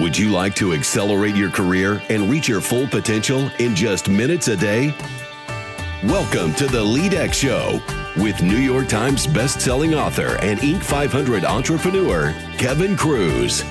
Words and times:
Would 0.00 0.16
you 0.16 0.30
like 0.30 0.54
to 0.54 0.74
accelerate 0.74 1.34
your 1.34 1.50
career 1.50 2.00
and 2.08 2.30
reach 2.30 2.46
your 2.46 2.60
full 2.60 2.86
potential 2.86 3.50
in 3.58 3.74
just 3.74 4.08
minutes 4.08 4.46
a 4.46 4.56
day? 4.56 4.94
Welcome 6.04 6.54
to 6.54 6.68
the 6.68 6.84
LeadX 6.84 7.34
Show 7.34 7.80
with 8.22 8.40
New 8.40 8.58
York 8.58 8.86
Times 8.86 9.26
best-selling 9.26 9.94
author 9.94 10.36
and 10.40 10.60
Inc. 10.60 10.84
500 10.84 11.44
entrepreneur 11.44 12.32
Kevin 12.58 12.96
Kruse. 12.96 13.64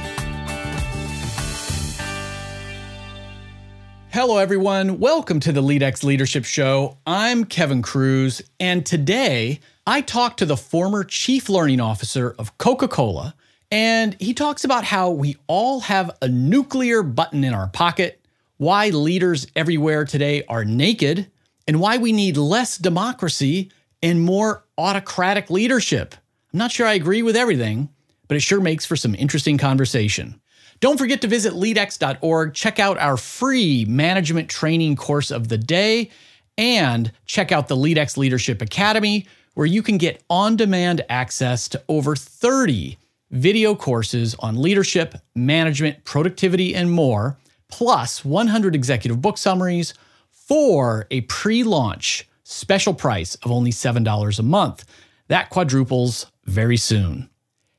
Hello, 4.11 4.37
everyone. 4.37 4.99
Welcome 4.99 5.39
to 5.39 5.53
the 5.53 5.63
LeadX 5.63 6.03
Leadership 6.03 6.43
Show. 6.43 6.97
I'm 7.07 7.45
Kevin 7.45 7.81
Kruse, 7.81 8.41
and 8.59 8.85
today 8.85 9.61
I 9.85 10.01
talk 10.01 10.35
to 10.37 10.45
the 10.45 10.57
former 10.57 11.05
Chief 11.05 11.47
Learning 11.47 11.79
Officer 11.79 12.35
of 12.37 12.57
Coca 12.57 12.89
Cola, 12.89 13.33
and 13.71 14.15
he 14.19 14.33
talks 14.33 14.63
about 14.63 14.83
how 14.83 15.09
we 15.09 15.37
all 15.47 15.81
have 15.81 16.11
a 16.21 16.27
nuclear 16.27 17.03
button 17.03 17.43
in 17.43 17.53
our 17.53 17.67
pocket, 17.67 18.21
why 18.57 18.89
leaders 18.89 19.47
everywhere 19.55 20.05
today 20.05 20.43
are 20.47 20.63
naked, 20.63 21.29
and 21.67 21.79
why 21.79 21.97
we 21.97 22.13
need 22.13 22.37
less 22.37 22.77
democracy 22.77 23.71
and 24.01 24.21
more 24.21 24.63
autocratic 24.77 25.49
leadership. 25.49 26.15
I'm 26.53 26.59
not 26.59 26.71
sure 26.71 26.87
I 26.87 26.93
agree 26.93 27.23
with 27.23 27.35
everything, 27.35 27.89
but 28.27 28.37
it 28.37 28.41
sure 28.41 28.61
makes 28.61 28.85
for 28.85 28.95
some 28.95 29.15
interesting 29.15 29.57
conversation. 29.57 30.39
Don't 30.79 30.97
forget 30.97 31.21
to 31.21 31.27
visit 31.27 31.53
leadx.org, 31.53 32.53
check 32.53 32.79
out 32.79 32.97
our 32.99 33.17
free 33.17 33.83
management 33.85 34.49
training 34.49 34.95
course 34.95 35.31
of 35.31 35.49
the 35.49 35.57
day, 35.57 36.09
and 36.57 37.11
check 37.25 37.51
out 37.51 37.67
the 37.67 37.75
LeadX 37.75 38.15
Leadership 38.15 38.61
Academy, 38.61 39.25
where 39.55 39.65
you 39.65 39.81
can 39.81 39.97
get 39.97 40.23
on 40.29 40.55
demand 40.55 41.03
access 41.09 41.67
to 41.69 41.83
over 41.89 42.15
30 42.15 42.97
video 43.31 43.75
courses 43.75 44.35
on 44.39 44.61
leadership, 44.61 45.15
management, 45.35 46.03
productivity, 46.03 46.75
and 46.75 46.91
more, 46.91 47.37
plus 47.69 48.23
100 48.23 48.75
executive 48.75 49.21
book 49.21 49.37
summaries 49.37 49.93
for 50.31 51.07
a 51.11 51.21
pre 51.21 51.63
launch 51.63 52.27
special 52.43 52.93
price 52.93 53.35
of 53.35 53.51
only 53.51 53.71
$7 53.71 54.39
a 54.39 54.43
month. 54.43 54.85
That 55.27 55.49
quadruples 55.49 56.27
very 56.45 56.77
soon. 56.77 57.29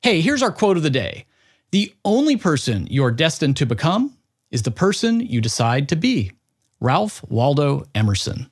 Hey, 0.03 0.21
here's 0.21 0.43
our 0.43 0.53
quote 0.53 0.77
of 0.77 0.83
the 0.83 0.91
day 0.91 1.27
The 1.71 1.95
only 2.05 2.37
person 2.37 2.87
you're 2.91 3.11
destined 3.11 3.57
to 3.57 3.67
become 3.67 4.17
is 4.51 4.63
the 4.63 4.71
person 4.71 5.21
you 5.21 5.41
decide 5.41 5.89
to 5.89 5.97
be. 5.97 6.33
Ralph 6.81 7.25
Waldo 7.29 7.87
Emerson. 7.95 8.51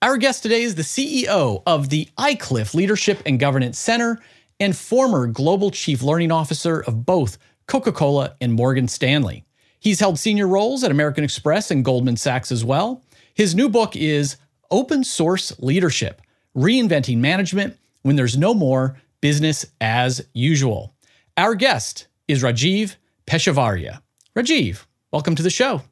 Our 0.00 0.16
guest 0.16 0.42
today 0.42 0.62
is 0.62 0.74
the 0.74 0.82
CEO 0.82 1.62
of 1.64 1.88
the 1.88 2.08
Iclif 2.18 2.74
Leadership 2.74 3.22
and 3.24 3.38
Governance 3.38 3.78
Center 3.78 4.18
and 4.62 4.76
former 4.76 5.26
Global 5.26 5.72
Chief 5.72 6.04
Learning 6.04 6.30
Officer 6.30 6.84
of 6.84 7.04
both 7.04 7.36
Coca 7.66 7.90
Cola 7.90 8.36
and 8.40 8.52
Morgan 8.52 8.86
Stanley. 8.86 9.44
He's 9.80 9.98
held 9.98 10.20
senior 10.20 10.46
roles 10.46 10.84
at 10.84 10.92
American 10.92 11.24
Express 11.24 11.72
and 11.72 11.84
Goldman 11.84 12.16
Sachs 12.16 12.52
as 12.52 12.64
well. 12.64 13.02
His 13.34 13.56
new 13.56 13.68
book 13.68 13.96
is 13.96 14.36
Open 14.70 15.02
Source 15.02 15.58
Leadership 15.58 16.22
Reinventing 16.56 17.18
Management 17.18 17.76
When 18.02 18.14
There's 18.14 18.38
No 18.38 18.54
More 18.54 18.96
Business 19.20 19.66
as 19.80 20.24
Usual. 20.32 20.94
Our 21.36 21.56
guest 21.56 22.06
is 22.28 22.44
Rajeev 22.44 22.94
Peshawaria. 23.26 24.00
Rajeev, 24.36 24.84
welcome 25.10 25.34
to 25.34 25.42
the 25.42 25.50
show. 25.50 25.82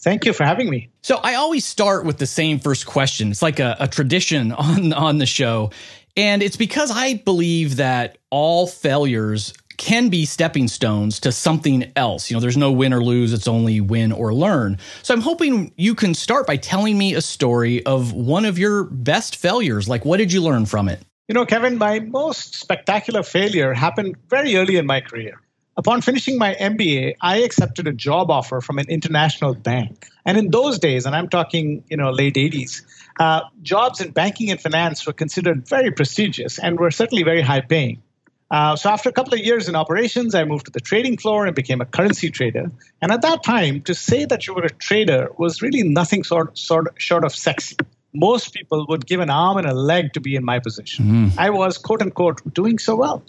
Thank 0.00 0.24
you 0.24 0.32
for 0.32 0.44
having 0.44 0.70
me. 0.70 0.90
So 1.02 1.16
I 1.16 1.34
always 1.34 1.64
start 1.64 2.04
with 2.04 2.18
the 2.18 2.26
same 2.26 2.60
first 2.60 2.86
question. 2.86 3.30
It's 3.30 3.42
like 3.42 3.58
a, 3.58 3.76
a, 3.80 3.88
tradition 3.88 4.52
on 4.66 4.92
on 4.92 5.18
the 5.18 5.26
show, 5.26 5.70
and 6.18 6.42
it's 6.42 6.56
because 6.56 6.90
I 6.90 7.14
believe 7.14 7.76
that 7.76 8.18
all 8.30 8.66
failures 8.66 9.54
can 9.76 10.08
be 10.08 10.24
stepping 10.24 10.66
stones 10.66 11.20
to 11.20 11.30
something 11.30 11.92
else. 11.94 12.28
You 12.28 12.36
know, 12.36 12.40
there's 12.40 12.56
no 12.56 12.72
win 12.72 12.92
or 12.92 13.02
lose, 13.04 13.32
it's 13.32 13.46
only 13.46 13.80
win 13.80 14.10
or 14.10 14.34
learn. 14.34 14.78
So 15.04 15.14
I'm 15.14 15.20
hoping 15.20 15.72
you 15.76 15.94
can 15.94 16.14
start 16.14 16.44
by 16.44 16.56
telling 16.56 16.98
me 16.98 17.14
a 17.14 17.22
story 17.22 17.86
of 17.86 18.12
one 18.12 18.44
of 18.44 18.58
your 18.58 18.82
best 18.84 19.36
failures. 19.36 19.88
Like, 19.88 20.04
what 20.04 20.16
did 20.16 20.32
you 20.32 20.42
learn 20.42 20.66
from 20.66 20.88
it? 20.88 21.00
You 21.28 21.34
know, 21.34 21.46
Kevin, 21.46 21.78
my 21.78 22.00
most 22.00 22.56
spectacular 22.56 23.22
failure 23.22 23.72
happened 23.72 24.16
very 24.28 24.56
early 24.56 24.76
in 24.76 24.86
my 24.86 25.00
career. 25.00 25.40
Upon 25.78 26.00
finishing 26.00 26.38
my 26.38 26.56
MBA, 26.56 27.14
I 27.20 27.38
accepted 27.38 27.86
a 27.86 27.92
job 27.92 28.32
offer 28.32 28.60
from 28.60 28.80
an 28.80 28.86
international 28.88 29.54
bank. 29.54 30.08
And 30.26 30.36
in 30.36 30.50
those 30.50 30.80
days, 30.80 31.06
and 31.06 31.14
I'm 31.14 31.28
talking, 31.28 31.84
you 31.88 31.96
know, 31.96 32.10
late 32.10 32.34
80s, 32.34 32.82
uh, 33.20 33.42
jobs 33.62 34.00
in 34.00 34.10
banking 34.10 34.50
and 34.50 34.60
finance 34.60 35.06
were 35.06 35.12
considered 35.12 35.68
very 35.68 35.92
prestigious 35.92 36.58
and 36.58 36.80
were 36.80 36.90
certainly 36.90 37.22
very 37.22 37.42
high 37.42 37.60
paying. 37.60 38.02
Uh, 38.50 38.74
so 38.74 38.90
after 38.90 39.08
a 39.08 39.12
couple 39.12 39.34
of 39.34 39.38
years 39.38 39.68
in 39.68 39.76
operations, 39.76 40.34
I 40.34 40.42
moved 40.42 40.64
to 40.66 40.72
the 40.72 40.80
trading 40.80 41.16
floor 41.16 41.46
and 41.46 41.54
became 41.54 41.80
a 41.80 41.84
currency 41.84 42.28
trader. 42.28 42.72
And 43.00 43.12
at 43.12 43.22
that 43.22 43.44
time, 43.44 43.82
to 43.82 43.94
say 43.94 44.24
that 44.24 44.48
you 44.48 44.54
were 44.54 44.64
a 44.64 44.70
trader 44.70 45.28
was 45.38 45.62
really 45.62 45.84
nothing 45.84 46.24
sort, 46.24 46.58
sort 46.58 46.92
short 47.00 47.24
of 47.24 47.32
sexy. 47.32 47.76
Most 48.12 48.52
people 48.52 48.84
would 48.88 49.06
give 49.06 49.20
an 49.20 49.30
arm 49.30 49.58
and 49.58 49.66
a 49.66 49.74
leg 49.74 50.12
to 50.14 50.20
be 50.20 50.34
in 50.34 50.44
my 50.44 50.58
position. 50.58 51.04
Mm. 51.04 51.38
I 51.38 51.50
was, 51.50 51.78
quote 51.78 52.02
unquote, 52.02 52.42
doing 52.52 52.80
so 52.80 52.96
well, 52.96 53.22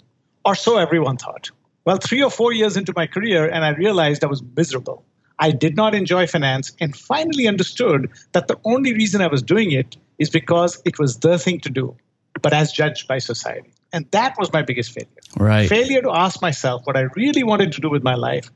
or 0.44 0.56
so 0.56 0.78
everyone 0.78 1.16
thought. 1.16 1.50
Well, 1.84 1.96
three 1.96 2.22
or 2.22 2.30
four 2.30 2.52
years 2.52 2.76
into 2.76 2.92
my 2.94 3.06
career, 3.06 3.48
and 3.48 3.64
I 3.64 3.70
realized 3.70 4.22
I 4.22 4.26
was 4.26 4.42
miserable. 4.56 5.04
I 5.38 5.50
did 5.50 5.74
not 5.74 5.94
enjoy 5.94 6.26
finance 6.26 6.72
and 6.80 6.94
finally 6.94 7.48
understood 7.48 8.10
that 8.32 8.48
the 8.48 8.58
only 8.64 8.92
reason 8.92 9.22
I 9.22 9.26
was 9.26 9.42
doing 9.42 9.72
it 9.72 9.96
is 10.18 10.28
because 10.28 10.80
it 10.84 10.98
was 10.98 11.18
the 11.18 11.38
thing 11.38 11.60
to 11.60 11.70
do, 11.70 11.96
but 12.42 12.52
as 12.52 12.70
judged 12.72 13.08
by 13.08 13.18
society. 13.18 13.72
And 13.92 14.08
that 14.12 14.36
was 14.38 14.52
my 14.52 14.62
biggest 14.62 14.92
failure. 14.92 15.08
Right. 15.36 15.68
Failure 15.68 16.02
to 16.02 16.12
ask 16.12 16.40
myself 16.40 16.82
what 16.84 16.96
I 16.96 17.06
really 17.16 17.42
wanted 17.42 17.72
to 17.72 17.80
do 17.80 17.90
with 17.90 18.04
my 18.04 18.14
life. 18.14 18.50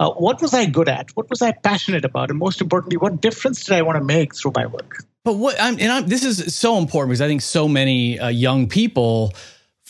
Uh, 0.00 0.10
what 0.12 0.42
was 0.42 0.52
I 0.52 0.66
good 0.66 0.88
at? 0.88 1.10
What 1.16 1.30
was 1.30 1.42
I 1.42 1.52
passionate 1.52 2.04
about? 2.04 2.30
And 2.30 2.38
most 2.38 2.60
importantly, 2.60 2.96
what 2.96 3.20
difference 3.20 3.64
did 3.64 3.76
I 3.76 3.82
want 3.82 3.98
to 3.98 4.04
make 4.04 4.34
through 4.34 4.52
my 4.56 4.66
work? 4.66 5.04
But 5.22 5.34
what 5.34 5.60
I'm, 5.60 5.78
and 5.78 5.92
I'm, 5.92 6.08
this 6.08 6.24
is 6.24 6.56
so 6.56 6.78
important 6.78 7.10
because 7.10 7.20
I 7.20 7.28
think 7.28 7.42
so 7.42 7.68
many 7.68 8.18
uh, 8.18 8.28
young 8.28 8.68
people 8.68 9.32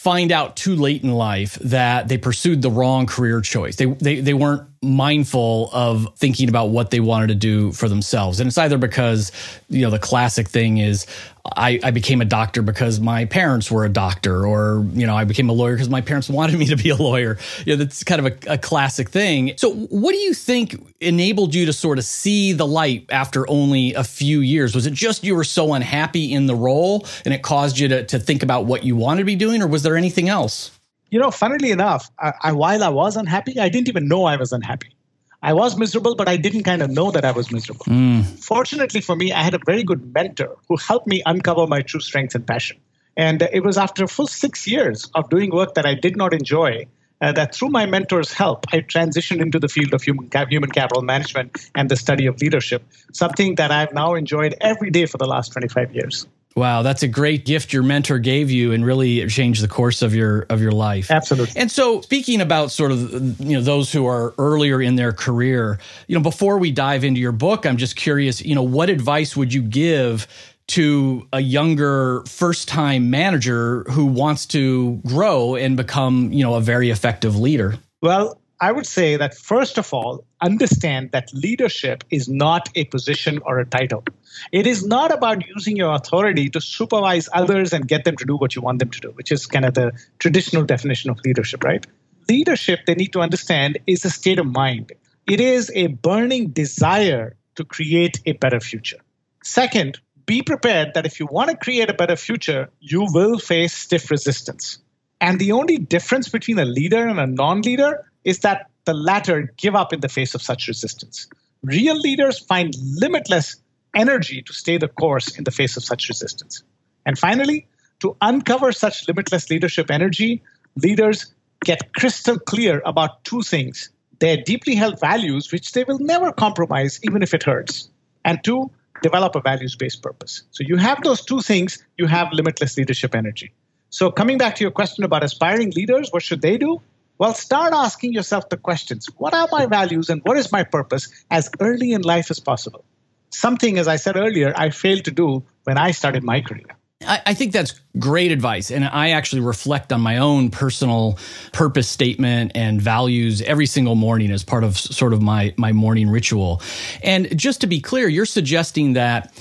find 0.01 0.33
out 0.33 0.57
too 0.57 0.77
late 0.77 1.03
in 1.03 1.13
life 1.13 1.57
that 1.57 2.09
they 2.09 2.17
pursued 2.17 2.63
the 2.63 2.71
wrong 2.71 3.05
career 3.05 3.43
choice. 3.43 3.77
They, 3.77 3.85
they, 3.85 4.21
they 4.21 4.33
weren't 4.33 4.70
mindful 4.83 5.69
of 5.75 6.09
thinking 6.17 6.49
about 6.49 6.71
what 6.71 6.91
they 6.91 7.01
wanted 7.01 7.27
to 7.27 7.35
do 7.35 7.71
for 7.73 7.87
themselves. 7.87 8.41
And 8.41 8.49
it's 8.49 8.57
either 8.57 8.79
because, 8.79 9.31
you 9.69 9.83
know, 9.83 9.91
the 9.91 9.99
classic 9.99 10.49
thing 10.49 10.79
is 10.79 11.07
I, 11.45 11.79
I 11.85 11.91
became 11.91 12.23
a 12.23 12.25
doctor 12.25 12.63
because 12.63 12.99
my 12.99 13.27
parents 13.27 13.71
were 13.71 13.85
a 13.85 13.91
doctor, 13.91 14.47
or, 14.47 14.87
you 14.93 15.07
know, 15.07 15.15
I 15.15 15.25
became 15.25 15.51
a 15.51 15.53
lawyer 15.53 15.75
because 15.75 15.91
my 15.91 16.01
parents 16.01 16.29
wanted 16.31 16.59
me 16.59 16.65
to 16.67 16.77
be 16.77 16.89
a 16.89 16.97
lawyer. 16.97 17.37
You 17.67 17.77
know, 17.77 17.85
that's 17.85 18.03
kind 18.05 18.25
of 18.27 18.33
a, 18.33 18.55
a 18.55 18.59
classic 18.59 19.11
thing. 19.11 19.53
So 19.59 19.71
what 19.71 20.13
do 20.13 20.19
you 20.19 20.33
think 20.33 20.83
enabled 21.01 21.55
you 21.55 21.67
to 21.67 21.75
sort 21.75 21.99
of 21.99 22.05
see 22.05 22.55
the 22.55 22.67
light 22.67 23.05
after 23.11 23.49
only 23.51 23.93
a 23.93 24.05
few 24.05 24.41
years? 24.41 24.75
Was 24.75 24.87
it 24.87 24.95
just 24.95 25.25
you 25.25 25.37
were 25.37 25.45
so 25.45 25.75
unhappy 25.75 26.33
in 26.33 26.47
the 26.47 26.55
role 26.55 27.07
and 27.27 27.35
it 27.35 27.43
caused 27.43 27.79
you 27.79 27.89
to, 27.89 28.05
to 28.07 28.19
think 28.19 28.43
about 28.43 28.65
what 28.65 28.83
you 28.83 28.97
wanted 28.97 29.21
to 29.21 29.27
be 29.27 29.37
doing, 29.37 29.61
or 29.61 29.67
was 29.67 29.83
there 29.83 29.97
anything 29.97 30.31
else? 30.31 30.71
You 31.11 31.19
know, 31.19 31.31
funnily 31.31 31.71
enough, 31.71 32.11
I, 32.19 32.33
I, 32.43 32.53
while 32.53 32.83
I 32.83 32.89
was 32.89 33.17
unhappy, 33.17 33.59
I 33.59 33.69
didn't 33.69 33.89
even 33.89 34.09
know 34.09 34.25
I 34.25 34.37
was 34.37 34.53
unhappy. 34.53 34.95
I 35.43 35.55
was 35.55 35.77
miserable, 35.77 36.15
but 36.15 36.29
I 36.29 36.37
didn't 36.37 36.65
kind 36.65 36.83
of 36.83 36.91
know 36.91 37.11
that 37.11 37.25
I 37.25 37.33
was 37.33 37.51
miserable. 37.51 37.87
Mm. 37.87 38.25
Fortunately 38.25 39.01
for 39.01 39.17
me, 39.17 39.33
I 39.33 39.43
had 39.43 39.55
a 39.55 39.61
very 39.65 39.83
good 39.83 40.13
mentor 40.15 40.57
who 40.69 40.77
helped 40.77 41.07
me 41.07 41.23
uncover 41.25 41.67
my 41.67 41.83
true 41.83 42.01
strengths 42.01 42.35
and 42.35 42.47
passion. 42.47 42.79
And 43.17 43.43
it 43.53 43.65
was 43.65 43.79
after 43.79 44.05
a 44.05 44.09
full 44.09 44.27
six 44.27 44.67
years 44.67 45.11
of 45.15 45.29
doing 45.31 45.51
work 45.51 45.75
that 45.75 45.87
I 45.87 45.95
did 45.95 46.17
not 46.17 46.35
enjoy 46.35 46.87
uh, 47.21 47.33
that 47.33 47.55
through 47.55 47.69
my 47.69 47.87
mentor's 47.87 48.33
help, 48.33 48.67
I 48.73 48.81
transitioned 48.81 49.41
into 49.41 49.59
the 49.59 49.69
field 49.69 49.93
of 49.93 50.03
human, 50.03 50.31
human 50.49 50.71
capital 50.71 51.03
management 51.03 51.71
and 51.75 51.89
the 51.91 51.97
study 51.97 52.27
of 52.27 52.41
leadership, 52.41 52.83
something 53.13 53.57
that 53.57 53.71
I've 53.71 53.93
now 53.93 54.15
enjoyed 54.15 54.55
every 54.61 54.91
day 54.91 55.07
for 55.07 55.19
the 55.19 55.27
last 55.27 55.53
25 55.53 55.95
years. 55.95 56.27
Wow, 56.57 56.83
that's 56.83 57.03
a 57.05 57.09
great 57.09 57.45
gift 57.45 57.73
your 57.73 57.85
mentor 57.85 58.19
gave 58.19 58.51
you 58.51 58.73
and 58.73 58.85
really 58.85 59.27
changed 59.29 59.63
the 59.63 59.69
course 59.69 60.03
of 60.03 60.15
your 60.15 60.47
of 60.51 60.61
your 60.61 60.73
life. 60.73 61.11
Absolutely. 61.11 61.61
And 61.61 61.71
so 61.71 62.01
speaking 62.01 62.41
about 62.41 62.73
sort 62.73 62.91
of 62.91 63.41
you 63.41 63.57
know 63.57 63.61
those 63.61 63.93
who 63.93 64.07
are 64.07 64.35
earlier 64.37 64.83
in 64.83 64.97
their 64.97 65.13
career, 65.13 65.79
you 66.09 66.17
know, 66.17 66.23
before 66.23 66.59
we 66.59 66.73
dive 66.73 67.05
into 67.05 67.21
your 67.21 67.33
book, 67.33 67.67
I'm 67.67 67.77
just 67.77 67.95
curious, 67.95 68.45
you 68.45 68.57
know, 68.57 68.65
what 68.65 68.91
advice 68.91 69.37
would 69.37 69.55
you 69.55 69.63
give 69.63 70.27
to 70.69 71.27
a 71.33 71.41
younger 71.41 72.23
first-time 72.27 73.11
manager 73.11 73.85
who 73.91 74.07
wants 74.07 74.47
to 74.47 75.01
grow 75.07 75.57
and 75.57 75.77
become, 75.77 76.33
you 76.33 76.45
know, 76.45 76.55
a 76.55 76.61
very 76.61 76.91
effective 76.91 77.37
leader? 77.37 77.77
Well, 78.03 78.40
I 78.63 78.73
would 78.73 78.87
say 78.87 79.17
that 79.17 79.35
first 79.35 79.79
of 79.79 79.95
all, 79.95 80.25
understand 80.43 81.13
that 81.13 81.33
leadership 81.33 82.05
is 82.11 82.29
not 82.29 82.69
a 82.75 82.85
position 82.85 83.41
or 83.47 83.59
a 83.59 83.65
title. 83.65 84.05
It 84.53 84.67
is 84.67 84.85
not 84.85 85.11
about 85.11 85.47
using 85.49 85.77
your 85.77 85.95
authority 85.95 86.51
to 86.51 86.61
supervise 86.61 87.27
others 87.33 87.73
and 87.73 87.89
get 87.89 88.05
them 88.05 88.17
to 88.19 88.25
do 88.27 88.37
what 88.37 88.55
you 88.55 88.61
want 88.61 88.79
them 88.79 88.91
to 88.91 89.01
do, 89.01 89.13
which 89.13 89.33
is 89.33 89.47
kind 89.47 89.65
of 89.65 89.73
the 89.73 89.93
traditional 90.19 90.65
definition 90.65 91.09
of 91.09 91.19
leadership, 91.25 91.65
right? 91.65 91.87
Leadership, 92.29 92.81
they 92.87 92.95
need 92.95 93.15
to 93.15 93.21
understand, 93.21 93.79
is 93.87 94.05
a 94.05 94.11
state 94.11 94.39
of 94.39 94.47
mind. 94.47 94.93
It 95.27 95.41
is 95.41 95.73
a 95.75 95.87
burning 95.87 96.49
desire 96.49 97.37
to 97.55 97.65
create 97.65 98.21
a 98.27 98.33
better 98.33 98.61
future. 98.61 98.99
Second, 99.43 99.99
be 100.27 100.43
prepared 100.43 100.93
that 100.95 101.07
if 101.07 101.19
you 101.19 101.27
want 101.27 101.51
to 101.51 101.57
create 101.57 101.89
a 101.89 101.95
better 101.95 102.15
future, 102.15 102.69
you 102.79 103.07
will 103.11 103.39
face 103.39 103.75
stiff 103.75 104.11
resistance. 104.11 104.79
And 105.19 105.39
the 105.39 105.53
only 105.53 105.79
difference 105.79 106.29
between 106.29 106.59
a 106.59 106.65
leader 106.65 107.07
and 107.07 107.19
a 107.19 107.27
non 107.27 107.63
leader 107.63 108.10
is 108.25 108.41
that 108.41 108.71
the 108.85 108.95
latter 108.95 109.53
give 109.57 109.75
up 109.75 109.93
in 109.93 110.01
the 110.01 110.09
face 110.09 110.35
of 110.35 110.43
such 110.43 110.69
resistance. 110.69 111.29
Real 111.63 111.97
leaders 111.97 112.39
find 112.39 112.75
limitless 112.97 113.57
energy 113.95 114.43
to 114.43 114.53
stay 114.53 114.79
the 114.79 114.89
course 114.89 115.37
in 115.37 115.45
the 115.45 115.51
face 115.51 115.77
of 115.77 115.85
such 115.85 116.09
resistance. 116.09 116.63
And 117.05 117.19
finally, 117.19 117.67
to 118.01 118.17
uncover 118.21 118.73
such 118.73 119.07
limitless 119.09 119.51
leadership 119.51 119.91
energy, 119.91 120.43
leaders 120.77 121.33
get 121.65 121.93
crystal 121.95 122.39
clear 122.39 122.83
about 122.85 123.25
two 123.25 123.43
things 123.43 123.91
their 124.21 124.37
deeply 124.37 124.75
held 124.75 125.01
values, 125.01 125.51
which 125.51 125.73
they 125.73 125.83
will 125.83 125.99
never 125.99 126.31
compromise, 126.31 127.01
even 127.03 127.23
if 127.23 127.33
it 127.33 127.43
hurts, 127.43 127.89
and 128.23 128.45
two, 128.45 128.71
develop 129.03 129.35
a 129.35 129.41
values 129.41 129.75
based 129.77 130.03
purpose. 130.03 130.43
So 130.51 130.63
you 130.63 130.77
have 130.77 131.03
those 131.03 131.25
two 131.25 131.41
things, 131.41 131.83
you 131.97 132.07
have 132.07 132.29
limitless 132.33 132.77
leadership 132.77 133.15
energy. 133.15 133.51
So, 133.89 134.11
coming 134.11 134.39
back 134.39 134.55
to 134.57 134.63
your 134.63 134.71
question 134.71 135.05
about 135.05 135.25
aspiring 135.25 135.71
leaders, 135.71 136.13
what 136.13 136.23
should 136.23 136.43
they 136.43 136.59
do? 136.59 136.81
Well, 137.21 137.35
start 137.35 137.75
asking 137.75 138.15
yourself 138.15 138.49
the 138.49 138.57
questions 138.57 139.07
what 139.19 139.35
are 139.35 139.47
my 139.53 139.67
values 139.67 140.09
and 140.09 140.23
what 140.25 140.39
is 140.39 140.51
my 140.51 140.65
purpose 140.65 141.07
as 141.31 141.51
early 141.61 141.93
in 141.93 142.01
life 142.01 142.31
as 142.31 142.41
possible? 142.41 142.83
Something, 143.29 143.77
as 143.77 143.89
I 143.89 143.97
said 143.97 144.17
earlier, 144.17 144.55
I 144.57 144.71
failed 144.71 145.05
to 145.05 145.11
do 145.11 145.45
when 145.65 145.77
I 145.77 145.91
started 145.91 146.25
my 146.25 146.41
career. 146.41 146.65
I, 147.07 147.33
think 147.33 147.53
that's 147.53 147.81
great 147.99 148.31
advice. 148.31 148.71
And 148.71 148.85
I 148.85 149.11
actually 149.11 149.41
reflect 149.41 149.91
on 149.91 150.03
my 150.03 150.19
own 150.19 150.51
personal 150.51 151.19
purpose 151.53 151.89
statement 151.89 152.53
and 152.55 152.81
values 152.81 153.41
every 153.41 153.65
single 153.65 153.95
morning 153.95 154.31
as 154.31 154.45
part 154.45 154.65
of 154.65 154.79
sort 154.79 155.15
of 155.15 155.23
my, 155.23 155.55
my 155.57 155.73
morning 155.73 156.11
ritual. 156.11 156.61
And 157.03 157.37
just 157.39 157.63
to 157.63 157.67
be 157.67 157.81
clear, 157.81 158.07
you're 158.07 158.27
suggesting 158.27 158.95
that 158.95 159.33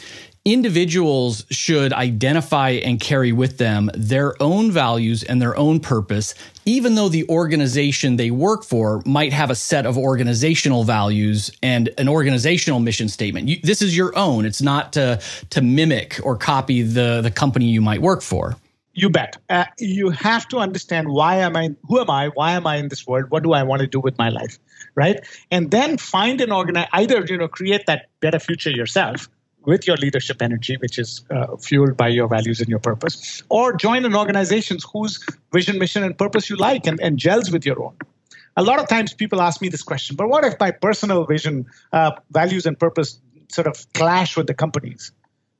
individuals 0.45 1.45
should 1.49 1.93
identify 1.93 2.71
and 2.71 2.99
carry 2.99 3.31
with 3.31 3.57
them 3.57 3.89
their 3.93 4.41
own 4.41 4.71
values 4.71 5.23
and 5.23 5.41
their 5.41 5.55
own 5.57 5.79
purpose, 5.79 6.33
even 6.65 6.95
though 6.95 7.09
the 7.09 7.27
organization 7.29 8.15
they 8.15 8.31
work 8.31 8.63
for 8.63 9.01
might 9.05 9.33
have 9.33 9.49
a 9.49 9.55
set 9.55 9.85
of 9.85 9.97
organizational 9.97 10.83
values 10.83 11.51
and 11.61 11.89
an 11.97 12.07
organizational 12.07 12.79
mission 12.79 13.09
statement. 13.09 13.47
You, 13.47 13.57
this 13.63 13.81
is 13.81 13.95
your 13.95 14.17
own. 14.17 14.45
It's 14.45 14.61
not 14.61 14.93
to, 14.93 15.21
to 15.49 15.61
mimic 15.61 16.19
or 16.23 16.35
copy 16.35 16.81
the, 16.81 17.21
the 17.21 17.31
company 17.31 17.65
you 17.65 17.81
might 17.81 18.01
work 18.01 18.21
for. 18.21 18.55
You 18.93 19.09
bet. 19.09 19.37
Uh, 19.49 19.65
you 19.77 20.09
have 20.09 20.47
to 20.49 20.57
understand 20.57 21.09
why 21.09 21.35
am 21.35 21.55
I, 21.55 21.75
who 21.87 21.99
am 21.99 22.09
I, 22.09 22.29
why 22.29 22.51
am 22.51 22.65
I 22.65 22.77
in 22.77 22.89
this 22.89 23.05
world, 23.05 23.29
what 23.29 23.43
do 23.43 23.53
I 23.53 23.63
want 23.63 23.81
to 23.81 23.87
do 23.87 23.99
with 23.99 24.17
my 24.17 24.29
life, 24.29 24.57
right? 24.95 25.19
And 25.51 25.71
then 25.71 25.97
find 25.97 26.41
an 26.41 26.51
organize, 26.51 26.87
either 26.93 27.23
you 27.25 27.37
know 27.37 27.47
create 27.47 27.85
that 27.85 28.07
better 28.19 28.39
future 28.39 28.71
yourself, 28.71 29.29
with 29.65 29.85
your 29.87 29.97
leadership 29.97 30.41
energy, 30.41 30.77
which 30.77 30.97
is 30.97 31.21
uh, 31.31 31.57
fueled 31.57 31.97
by 31.97 32.07
your 32.07 32.27
values 32.27 32.59
and 32.59 32.69
your 32.69 32.79
purpose, 32.79 33.43
or 33.49 33.73
join 33.73 34.05
an 34.05 34.15
organization 34.15 34.77
whose 34.91 35.23
vision, 35.53 35.77
mission, 35.77 36.03
and 36.03 36.17
purpose 36.17 36.49
you 36.49 36.55
like 36.55 36.87
and, 36.87 36.99
and 37.01 37.17
gels 37.17 37.51
with 37.51 37.65
your 37.65 37.81
own. 37.83 37.95
A 38.57 38.63
lot 38.63 38.79
of 38.79 38.87
times 38.87 39.13
people 39.13 39.41
ask 39.41 39.61
me 39.61 39.69
this 39.69 39.83
question, 39.83 40.15
but 40.15 40.27
what 40.27 40.43
if 40.43 40.59
my 40.59 40.71
personal 40.71 41.25
vision, 41.25 41.65
uh, 41.93 42.11
values, 42.31 42.65
and 42.65 42.79
purpose 42.79 43.19
sort 43.49 43.67
of 43.67 43.91
clash 43.93 44.35
with 44.35 44.47
the 44.47 44.53
companies 44.53 45.11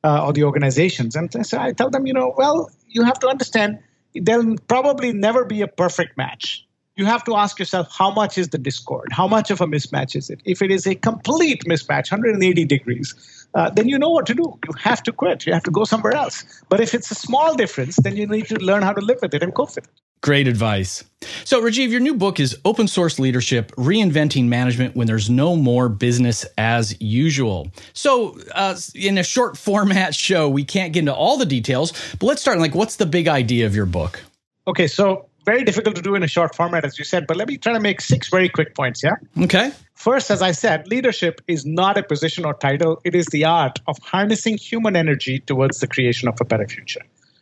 uh, 0.04 0.25
or 0.25 0.34
the 0.34 0.44
organizations? 0.44 1.16
And 1.16 1.45
so 1.45 1.60
I 1.60 1.72
tell 1.74 1.90
them, 1.90 2.07
you 2.07 2.13
know, 2.13 2.34
well, 2.36 2.69
you 2.88 3.04
have 3.04 3.19
to 3.19 3.28
understand 3.28 3.80
there'll 4.16 4.57
probably 4.68 5.13
never 5.13 5.45
be 5.45 5.62
a 5.62 5.68
perfect 5.68 6.18
match 6.18 6.66
you 7.00 7.06
have 7.06 7.24
to 7.24 7.36
ask 7.36 7.57
yourself 7.57 7.88
how 7.98 8.12
much 8.12 8.38
is 8.38 8.50
the 8.50 8.57
discord? 8.57 9.07
How 9.12 9.28
much 9.28 9.50
of 9.50 9.62
a 9.62 9.66
mismatch 9.66 10.16
is 10.16 10.30
it? 10.30 10.42
If 10.46 10.62
it 10.62 10.69
is 10.69 10.86
a 10.86 10.96
complete 10.96 11.63
mismatch, 11.63 12.12
180 12.12 12.66
degrees, 12.66 13.16
uh, 13.56 13.69
then 13.69 13.88
you 13.88 13.98
know 13.98 14.10
what 14.10 14.25
to 14.28 14.36
do. 14.36 14.60
You 14.68 14.74
have 14.78 15.01
to 15.04 15.13
quit. 15.13 15.46
You 15.46 15.54
have 15.54 15.63
to 15.63 15.72
go 15.72 15.86
somewhere 15.86 16.13
else. 16.13 16.44
But 16.68 16.81
if 16.81 16.94
it's 16.94 17.10
a 17.10 17.16
small 17.16 17.56
difference, 17.56 17.96
then 17.96 18.18
you 18.18 18.28
need 18.28 18.48
to 18.48 18.56
learn 18.56 18.84
how 18.84 18.94
to 18.94 19.01
live 19.01 19.19
with 19.22 19.34
it 19.34 19.42
and 19.42 19.56
cope 19.56 19.69
with 19.75 19.86
it. 19.86 19.88
Great 20.22 20.50
advice. 20.50 21.06
So, 21.46 21.62
Rajeev, 21.62 21.90
your 21.90 22.01
new 22.01 22.13
book 22.13 22.42
is 22.42 22.57
Open 22.66 22.90
Source 22.90 23.19
Leadership 23.19 23.72
Reinventing 23.78 24.48
Management 24.48 24.94
When 24.94 25.07
There's 25.07 25.30
No 25.30 25.56
More 25.56 25.88
Business 25.88 26.45
as 26.57 27.00
Usual. 27.02 27.72
So, 27.94 28.38
uh, 28.54 28.75
in 28.94 29.18
a 29.18 29.24
short 29.24 29.57
format 29.69 30.13
show, 30.13 30.50
we 30.50 30.66
can't 30.66 30.92
get 30.92 31.00
into 31.00 31.13
all 31.13 31.38
the 31.38 31.45
details, 31.45 31.94
but 32.19 32.28
let's 32.28 32.42
start. 32.42 32.60
Like, 32.60 32.75
what's 32.75 32.98
the 32.98 33.06
big 33.06 33.30
idea 33.30 33.66
of 33.66 33.74
your 33.74 33.86
book? 33.86 34.22
Okay, 34.68 34.88
so 34.88 35.29
very 35.50 35.63
difficult 35.63 35.96
to 35.96 36.01
do 36.01 36.13
in 36.16 36.22
a 36.22 36.28
short 36.28 36.56
format, 36.56 36.86
as 36.86 37.00
you 37.00 37.06
said, 37.06 37.25
but 37.25 37.36
let 37.36 37.48
me 37.48 37.57
try 37.57 37.74
to 37.74 37.80
make 37.80 38.01
six 38.01 38.30
very 38.30 38.50
quick 38.57 38.75
points. 38.75 39.04
Yeah. 39.04 39.16
Okay. 39.46 39.72
First, 39.96 40.30
as 40.30 40.42
I 40.42 40.51
said, 40.51 40.88
leadership 40.88 41.42
is 41.48 41.66
not 41.66 41.98
a 41.98 42.04
position 42.04 42.46
or 42.46 42.54
title, 42.54 43.01
it 43.04 43.16
is 43.16 43.25
the 43.28 43.46
art 43.46 43.80
of 43.88 43.98
harnessing 44.00 44.57
human 44.57 44.96
energy 44.96 45.40
towards 45.40 45.80
the 45.80 45.88
creation 45.88 46.28
of 46.28 46.36
a 46.40 46.46
better 46.46 46.68
future. 46.68 47.01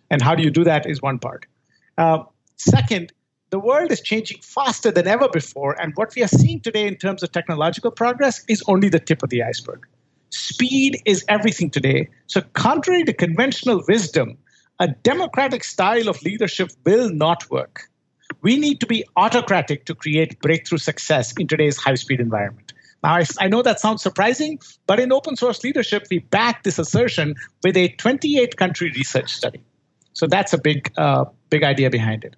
And 0.09 0.21
how 0.21 0.35
do 0.35 0.43
you 0.43 0.51
do 0.51 0.63
that 0.63 0.89
is 0.89 1.01
one 1.01 1.19
part. 1.19 1.45
Uh, 1.97 2.19
second, 2.55 3.11
the 3.49 3.59
world 3.59 3.91
is 3.91 4.01
changing 4.01 4.39
faster 4.41 4.89
than 4.91 5.07
ever 5.07 5.27
before, 5.27 5.73
and 5.81 5.93
what 5.95 6.15
we 6.15 6.23
are 6.23 6.33
seeing 6.41 6.61
today 6.61 6.87
in 6.87 6.95
terms 6.95 7.23
of 7.23 7.31
technological 7.31 7.91
progress 7.91 8.43
is 8.47 8.63
only 8.67 8.89
the 8.89 8.99
tip 8.99 9.21
of 9.21 9.29
the 9.29 9.43
iceberg. 9.43 9.85
Speed 10.29 11.01
is 11.05 11.25
everything 11.27 11.69
today. 11.69 12.09
So, 12.27 12.41
contrary 12.53 13.03
to 13.03 13.13
conventional 13.13 13.83
wisdom, 13.87 14.37
a 14.79 14.87
democratic 15.11 15.63
style 15.63 16.09
of 16.09 16.21
leadership 16.23 16.71
will 16.85 17.09
not 17.09 17.49
work. 17.49 17.89
We 18.41 18.57
need 18.57 18.79
to 18.81 18.85
be 18.85 19.05
autocratic 19.15 19.85
to 19.85 19.95
create 19.95 20.39
breakthrough 20.41 20.77
success 20.77 21.33
in 21.37 21.47
today's 21.47 21.77
high 21.77 21.95
speed 21.95 22.19
environment. 22.19 22.73
Now, 23.03 23.15
I, 23.15 23.25
I, 23.39 23.47
know 23.47 23.61
that 23.61 23.79
sounds 23.79 24.01
surprising, 24.01 24.59
but 24.87 24.99
in 24.99 25.11
open 25.11 25.35
source 25.35 25.63
leadership, 25.63 26.07
we 26.09 26.19
back 26.19 26.63
this 26.63 26.79
assertion 26.79 27.35
with 27.63 27.77
a 27.77 27.89
28 27.89 28.57
country 28.57 28.91
research 28.95 29.31
study. 29.31 29.61
So 30.13 30.25
that's 30.25 30.51
a 30.53 30.57
big, 30.57 30.91
uh, 30.97 31.25
big 31.49 31.63
idea 31.63 31.89
behind 31.89 32.23
it. 32.23 32.35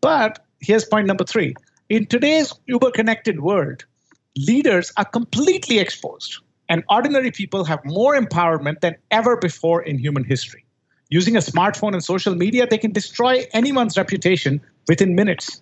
But 0.00 0.44
here's 0.60 0.84
point 0.84 1.06
number 1.06 1.24
three 1.24 1.54
in 1.88 2.06
today's 2.06 2.54
uber 2.66 2.90
connected 2.90 3.40
world, 3.40 3.84
leaders 4.36 4.92
are 4.96 5.04
completely 5.04 5.78
exposed, 5.78 6.38
and 6.68 6.82
ordinary 6.88 7.30
people 7.30 7.64
have 7.64 7.84
more 7.84 8.18
empowerment 8.18 8.80
than 8.80 8.96
ever 9.10 9.36
before 9.36 9.82
in 9.82 9.98
human 9.98 10.24
history. 10.24 10.64
Using 11.10 11.36
a 11.36 11.40
smartphone 11.40 11.92
and 11.92 12.02
social 12.02 12.34
media, 12.34 12.66
they 12.66 12.78
can 12.78 12.92
destroy 12.92 13.44
anyone's 13.52 13.98
reputation 13.98 14.62
within 14.88 15.14
minutes. 15.14 15.60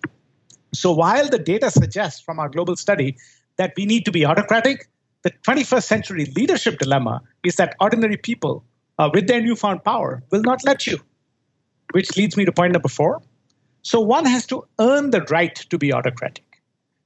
So 0.73 0.91
while 0.91 1.27
the 1.27 1.39
data 1.39 1.69
suggests 1.69 2.21
from 2.21 2.39
our 2.39 2.49
global 2.49 2.75
study 2.75 3.17
that 3.57 3.73
we 3.75 3.85
need 3.85 4.05
to 4.05 4.11
be 4.11 4.25
autocratic, 4.25 4.87
the 5.23 5.31
21st 5.45 5.83
century 5.83 6.25
leadership 6.35 6.79
dilemma 6.79 7.21
is 7.43 7.55
that 7.57 7.75
ordinary 7.79 8.17
people, 8.17 8.63
uh, 8.97 9.09
with 9.13 9.27
their 9.27 9.41
newfound 9.41 9.83
power, 9.83 10.23
will 10.31 10.41
not 10.41 10.63
let 10.65 10.87
you. 10.87 10.99
Which 11.91 12.15
leads 12.15 12.37
me 12.37 12.45
to 12.45 12.51
point 12.51 12.73
number 12.73 12.87
four. 12.87 13.21
So 13.83 13.99
one 13.99 14.25
has 14.25 14.45
to 14.47 14.65
earn 14.79 15.11
the 15.11 15.21
right 15.23 15.55
to 15.55 15.77
be 15.77 15.93
autocratic. 15.93 16.43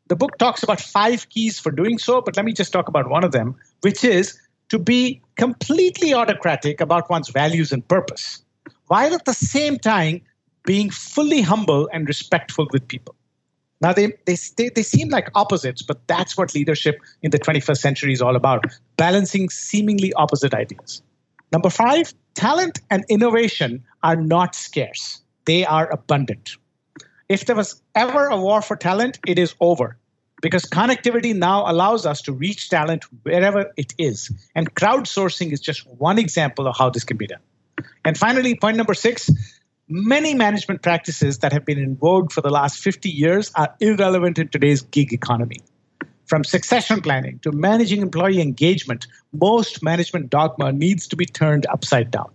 The 0.08 0.16
book 0.16 0.38
talks 0.38 0.62
about 0.62 0.80
five 0.80 1.28
keys 1.30 1.58
for 1.58 1.72
doing 1.72 1.98
so, 1.98 2.22
but 2.22 2.36
let 2.36 2.46
me 2.46 2.54
just 2.54 2.72
talk 2.72 2.88
about 2.88 3.10
one 3.10 3.24
of 3.24 3.32
them, 3.32 3.56
which 3.82 4.04
is 4.04 4.40
to 4.70 4.78
be 4.78 5.22
completely 5.36 6.14
autocratic 6.14 6.80
about 6.80 7.10
one's 7.10 7.30
values 7.30 7.72
and 7.72 7.88
purpose, 7.88 8.44
while 8.88 9.14
at 9.14 9.26
the 9.26 9.34
same 9.34 9.80
time 9.80 10.22
being 10.66 10.90
fully 10.90 11.42
humble 11.42 11.90
and 11.94 12.08
respectful 12.08 12.68
with 12.72 12.88
people. 12.88 13.16
Now, 13.82 13.94
they, 13.94 14.14
they, 14.26 14.38
they, 14.58 14.70
they 14.70 14.84
seem 14.84 15.10
like 15.10 15.30
opposites, 15.36 15.82
but 15.82 16.08
that's 16.08 16.38
what 16.38 16.56
leadership 16.56 17.00
in 17.22 17.32
the 17.32 17.40
21st 17.40 17.78
century 17.78 18.14
is 18.14 18.22
all 18.22 18.36
about 18.36 18.66
balancing 18.98 19.50
seemingly 19.50 20.14
opposite 20.14 20.54
ideas. 20.54 21.02
Number 21.52 21.70
five, 21.70 22.14
talent 22.34 22.80
and 22.90 23.06
innovation 23.10 23.84
are 24.02 24.16
not 24.16 24.56
scarce, 24.56 25.22
they 25.46 25.66
are 25.66 25.92
abundant. 25.92 26.58
If 27.30 27.46
there 27.46 27.56
was 27.56 27.82
ever 27.96 28.26
a 28.28 28.38
war 28.38 28.62
for 28.62 28.76
talent, 28.76 29.20
it 29.28 29.40
is 29.40 29.56
over 29.60 29.98
because 30.42 30.64
connectivity 30.66 31.36
now 31.36 31.70
allows 31.70 32.06
us 32.06 32.22
to 32.22 32.32
reach 32.32 32.70
talent 32.70 33.04
wherever 33.24 33.72
it 33.78 33.94
is. 33.98 34.32
And 34.54 34.74
crowdsourcing 34.76 35.52
is 35.52 35.60
just 35.60 35.88
one 35.88 36.20
example 36.20 36.68
of 36.68 36.78
how 36.78 36.90
this 36.90 37.04
can 37.04 37.18
be 37.18 37.28
done. 37.28 37.40
And 38.04 38.18
finally, 38.18 38.56
point 38.56 38.78
number 38.78 38.94
six 38.94 39.30
many 39.88 40.34
management 40.34 40.82
practices 40.82 41.40
that 41.40 41.54
have 41.54 41.66
been 41.66 41.78
in 41.78 41.96
vogue 41.96 42.32
for 42.32 42.42
the 42.42 42.50
last 42.50 42.80
50 42.80 43.10
years 43.10 43.52
are 43.56 43.74
irrelevant 43.80 44.40
in 44.40 44.48
today's 44.48 44.82
gig 44.82 45.14
economy. 45.14 45.60
From 46.26 46.44
succession 46.44 47.02
planning 47.02 47.40
to 47.40 47.52
managing 47.52 48.02
employee 48.02 48.42
engagement, 48.42 49.06
most 49.32 49.84
management 49.84 50.32
dogma 50.32 50.72
needs 50.72 51.08
to 51.08 51.16
be 51.16 51.26
turned 51.26 51.68
upside 51.68 52.10
down. 52.10 52.32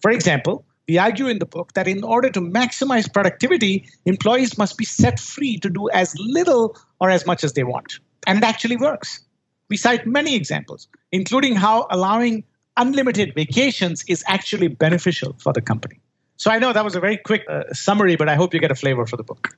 For 0.00 0.12
example, 0.12 0.64
we 0.86 0.98
argue 0.98 1.26
in 1.26 1.40
the 1.40 1.46
book 1.46 1.72
that 1.72 1.88
in 1.88 2.04
order 2.04 2.30
to 2.30 2.40
maximize 2.40 3.12
productivity, 3.12 3.88
employees 4.04 4.56
must 4.56 4.78
be 4.78 4.84
set 4.84 5.18
free 5.18 5.58
to 5.58 5.68
do 5.68 5.90
as 5.90 6.14
little 6.16 6.76
or 7.00 7.10
as 7.10 7.26
much 7.26 7.42
as 7.42 7.54
they 7.54 7.64
want. 7.64 7.98
And 8.28 8.38
it 8.38 8.44
actually 8.44 8.76
works. 8.76 9.20
We 9.68 9.76
cite 9.76 10.06
many 10.06 10.36
examples, 10.36 10.86
including 11.10 11.56
how 11.56 11.88
allowing 11.90 12.44
unlimited 12.76 13.34
vacations 13.34 14.04
is 14.06 14.22
actually 14.28 14.68
beneficial 14.68 15.34
for 15.40 15.52
the 15.52 15.60
company. 15.60 15.98
So 16.36 16.50
I 16.50 16.58
know 16.58 16.72
that 16.72 16.84
was 16.84 16.94
a 16.94 17.00
very 17.00 17.16
quick 17.16 17.44
uh, 17.48 17.64
summary, 17.72 18.16
but 18.16 18.28
I 18.28 18.34
hope 18.34 18.54
you 18.54 18.60
get 18.60 18.70
a 18.70 18.74
flavor 18.74 19.06
for 19.06 19.16
the 19.16 19.24
book. 19.24 19.56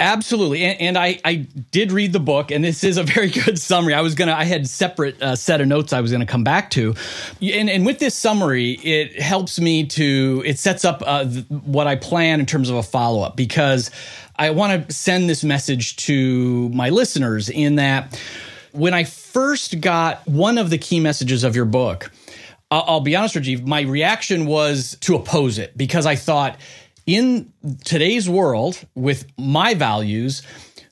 Absolutely. 0.00 0.64
And, 0.64 0.80
and, 0.80 0.98
I, 0.98 1.18
I 1.24 1.34
did 1.72 1.90
read 1.90 2.12
the 2.12 2.20
book, 2.20 2.52
and 2.52 2.62
this 2.62 2.84
is 2.84 2.98
a 2.98 3.02
very 3.02 3.30
good 3.44 3.58
summary. 3.58 3.94
I 3.94 4.00
was 4.00 4.14
to, 4.14 4.36
I 4.36 4.44
had 4.44 4.68
separate 4.68 5.20
uh, 5.20 5.34
set 5.34 5.60
of 5.60 5.66
notes 5.66 5.92
I 5.92 6.00
was 6.00 6.12
to 6.12 6.24
come 6.24 6.44
back 6.44 6.70
to. 6.70 6.94
And, 7.42 7.68
and 7.68 7.84
with 7.84 7.98
this 7.98 8.14
summary, 8.14 8.72
it 8.74 9.20
helps 9.20 9.58
me 9.58 9.86
to, 9.86 10.42
it 10.46 10.58
sets 10.58 10.84
up 10.84 11.02
uh, 11.04 11.24
what 11.24 11.88
I 11.88 11.96
plan 11.96 12.38
in 12.38 12.46
terms 12.46 12.70
of 12.70 12.76
a 12.76 12.82
follow 12.82 13.22
up 13.22 13.34
because 13.34 13.90
I 14.36 14.50
want 14.50 14.88
to 14.88 14.94
send 14.94 15.28
this 15.28 15.42
message 15.42 15.96
to 15.96 16.68
my 16.68 16.90
listeners 16.90 17.48
in 17.48 17.74
that 17.76 18.20
when 18.70 18.94
I 18.94 19.02
first 19.02 19.80
got 19.80 20.26
one 20.28 20.58
of 20.58 20.70
the 20.70 20.78
key 20.78 21.00
messages 21.00 21.42
of 21.42 21.56
your 21.56 21.64
book, 21.64 22.12
I'll 22.70 23.00
be 23.00 23.16
honest, 23.16 23.34
Rajeev, 23.34 23.66
my 23.66 23.80
reaction 23.82 24.46
was 24.46 24.96
to 25.00 25.16
oppose 25.16 25.58
it 25.58 25.76
because 25.76 26.04
I 26.04 26.16
thought, 26.16 26.58
in 27.06 27.50
today's 27.84 28.28
world 28.28 28.84
with 28.94 29.24
my 29.38 29.72
values, 29.72 30.42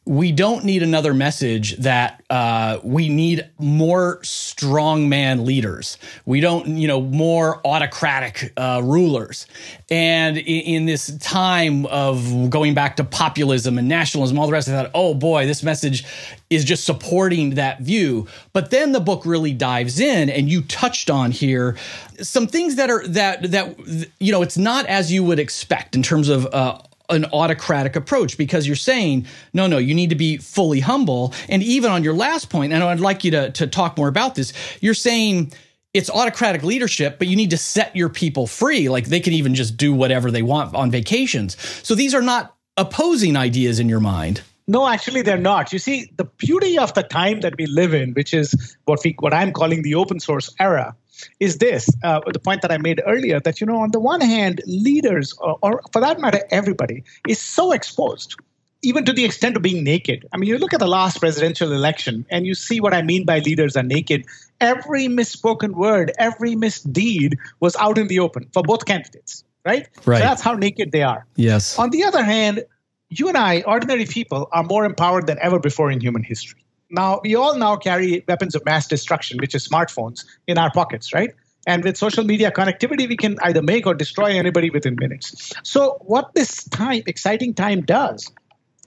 we 0.06 0.30
don't 0.30 0.64
need 0.64 0.84
another 0.84 1.12
message 1.12 1.76
that 1.78 2.22
uh, 2.30 2.78
we 2.84 3.08
need 3.08 3.50
more 3.58 4.20
strongman 4.20 5.44
leaders. 5.44 5.98
We 6.24 6.40
don't, 6.40 6.68
you 6.78 6.86
know, 6.86 7.00
more 7.00 7.60
autocratic 7.66 8.52
uh, 8.56 8.82
rulers. 8.84 9.48
And 9.90 10.36
in, 10.36 10.44
in, 10.44 10.86
this 10.86 11.16
time 11.18 11.86
of 11.86 12.50
going 12.50 12.72
back 12.72 12.96
to 12.96 13.04
populism 13.04 13.78
and 13.78 13.88
nationalism, 13.88 14.38
all 14.38 14.46
the 14.46 14.52
rest, 14.52 14.68
I 14.68 14.72
thought, 14.80 14.92
oh 14.94 15.12
boy, 15.12 15.44
this 15.44 15.64
message 15.64 16.04
is 16.50 16.64
just 16.64 16.84
supporting 16.84 17.56
that 17.56 17.80
view. 17.80 18.28
But 18.52 18.70
then 18.70 18.92
the 18.92 19.00
book 19.00 19.26
really 19.26 19.52
dives 19.52 19.98
in, 19.98 20.30
and 20.30 20.48
you 20.48 20.62
touched 20.62 21.10
on 21.10 21.32
here 21.32 21.76
some 22.20 22.46
things 22.46 22.76
that 22.76 22.90
are 22.90 23.06
that 23.08 23.50
that 23.50 23.76
you 24.20 24.30
know 24.30 24.42
it's 24.42 24.56
not 24.56 24.86
as 24.86 25.12
you 25.12 25.24
would 25.24 25.40
expect 25.40 25.96
in 25.96 26.02
terms 26.02 26.28
of 26.28 26.46
uh, 26.54 26.78
an 27.10 27.24
autocratic 27.26 27.96
approach 27.96 28.36
because 28.36 28.66
you're 28.66 28.76
saying, 28.76 29.26
no, 29.52 29.66
no, 29.66 29.78
you 29.78 29.94
need 29.94 30.10
to 30.10 30.16
be 30.16 30.36
fully 30.38 30.80
humble. 30.80 31.32
And 31.48 31.62
even 31.62 31.90
on 31.90 32.04
your 32.04 32.14
last 32.14 32.50
point, 32.50 32.72
and 32.72 32.82
I'd 32.82 33.00
like 33.00 33.24
you 33.24 33.30
to, 33.32 33.50
to 33.52 33.66
talk 33.66 33.96
more 33.96 34.08
about 34.08 34.34
this, 34.34 34.52
you're 34.80 34.94
saying 34.94 35.52
it's 35.94 36.10
autocratic 36.10 36.62
leadership, 36.62 37.18
but 37.18 37.28
you 37.28 37.36
need 37.36 37.50
to 37.50 37.56
set 37.56 37.96
your 37.96 38.08
people 38.08 38.46
free. 38.46 38.88
Like 38.88 39.06
they 39.06 39.20
can 39.20 39.32
even 39.32 39.54
just 39.54 39.76
do 39.76 39.94
whatever 39.94 40.30
they 40.30 40.42
want 40.42 40.74
on 40.74 40.90
vacations. 40.90 41.56
So 41.82 41.94
these 41.94 42.14
are 42.14 42.22
not 42.22 42.54
opposing 42.76 43.36
ideas 43.36 43.80
in 43.80 43.88
your 43.88 44.00
mind. 44.00 44.42
No, 44.68 44.88
actually, 44.88 45.22
they're 45.22 45.38
not. 45.38 45.72
You 45.72 45.78
see, 45.78 46.10
the 46.16 46.24
beauty 46.24 46.76
of 46.76 46.92
the 46.94 47.04
time 47.04 47.40
that 47.40 47.56
we 47.56 47.66
live 47.66 47.94
in, 47.94 48.12
which 48.14 48.34
is 48.34 48.76
what 48.84 49.00
we 49.04 49.14
what 49.20 49.32
I'm 49.32 49.52
calling 49.52 49.82
the 49.82 49.94
open 49.94 50.18
source 50.18 50.52
era, 50.58 50.96
is 51.40 51.58
this 51.58 51.88
uh, 52.02 52.20
the 52.32 52.38
point 52.38 52.62
that 52.62 52.72
I 52.72 52.78
made 52.78 53.00
earlier 53.06 53.40
that, 53.40 53.60
you 53.60 53.66
know, 53.66 53.78
on 53.78 53.90
the 53.90 54.00
one 54.00 54.20
hand, 54.20 54.60
leaders, 54.66 55.34
or, 55.38 55.58
or 55.62 55.82
for 55.92 56.00
that 56.00 56.20
matter, 56.20 56.40
everybody, 56.50 57.04
is 57.28 57.40
so 57.40 57.72
exposed 57.72 58.36
even 58.82 59.04
to 59.04 59.12
the 59.12 59.24
extent 59.24 59.56
of 59.56 59.62
being 59.62 59.82
naked. 59.82 60.26
I 60.32 60.36
mean, 60.36 60.48
you 60.48 60.58
look 60.58 60.72
at 60.72 60.80
the 60.80 60.86
last 60.86 61.18
presidential 61.18 61.72
election 61.72 62.24
and 62.30 62.46
you 62.46 62.54
see 62.54 62.80
what 62.80 62.94
I 62.94 63.02
mean 63.02 63.24
by 63.24 63.40
leaders 63.40 63.76
are 63.76 63.82
naked. 63.82 64.26
Every 64.60 65.08
misspoken 65.08 65.72
word, 65.72 66.12
every 66.18 66.54
misdeed 66.54 67.36
was 67.60 67.74
out 67.76 67.98
in 67.98 68.06
the 68.06 68.20
open 68.20 68.48
for 68.52 68.62
both 68.62 68.84
candidates, 68.84 69.44
right? 69.64 69.88
Right. 70.04 70.18
So 70.18 70.24
that's 70.24 70.42
how 70.42 70.54
naked 70.54 70.92
they 70.92 71.02
are. 71.02 71.26
Yes. 71.36 71.78
On 71.78 71.90
the 71.90 72.04
other 72.04 72.22
hand, 72.22 72.64
you 73.08 73.28
and 73.28 73.36
I, 73.36 73.62
ordinary 73.62 74.04
people, 74.04 74.48
are 74.52 74.62
more 74.62 74.84
empowered 74.84 75.26
than 75.26 75.38
ever 75.40 75.58
before 75.58 75.90
in 75.90 76.00
human 76.00 76.22
history. 76.22 76.60
Now, 76.90 77.20
we 77.22 77.34
all 77.34 77.56
now 77.56 77.76
carry 77.76 78.24
weapons 78.28 78.54
of 78.54 78.64
mass 78.64 78.86
destruction, 78.86 79.38
which 79.40 79.54
is 79.54 79.66
smartphones, 79.66 80.24
in 80.46 80.58
our 80.58 80.70
pockets, 80.70 81.12
right? 81.12 81.30
And 81.66 81.82
with 81.82 81.96
social 81.96 82.22
media 82.22 82.52
connectivity, 82.52 83.08
we 83.08 83.16
can 83.16 83.38
either 83.42 83.60
make 83.60 83.86
or 83.86 83.94
destroy 83.94 84.26
anybody 84.26 84.70
within 84.70 84.94
minutes. 84.98 85.52
So, 85.64 85.98
what 86.02 86.32
this 86.34 86.64
time, 86.64 87.02
exciting 87.06 87.54
time 87.54 87.80
does 87.82 88.30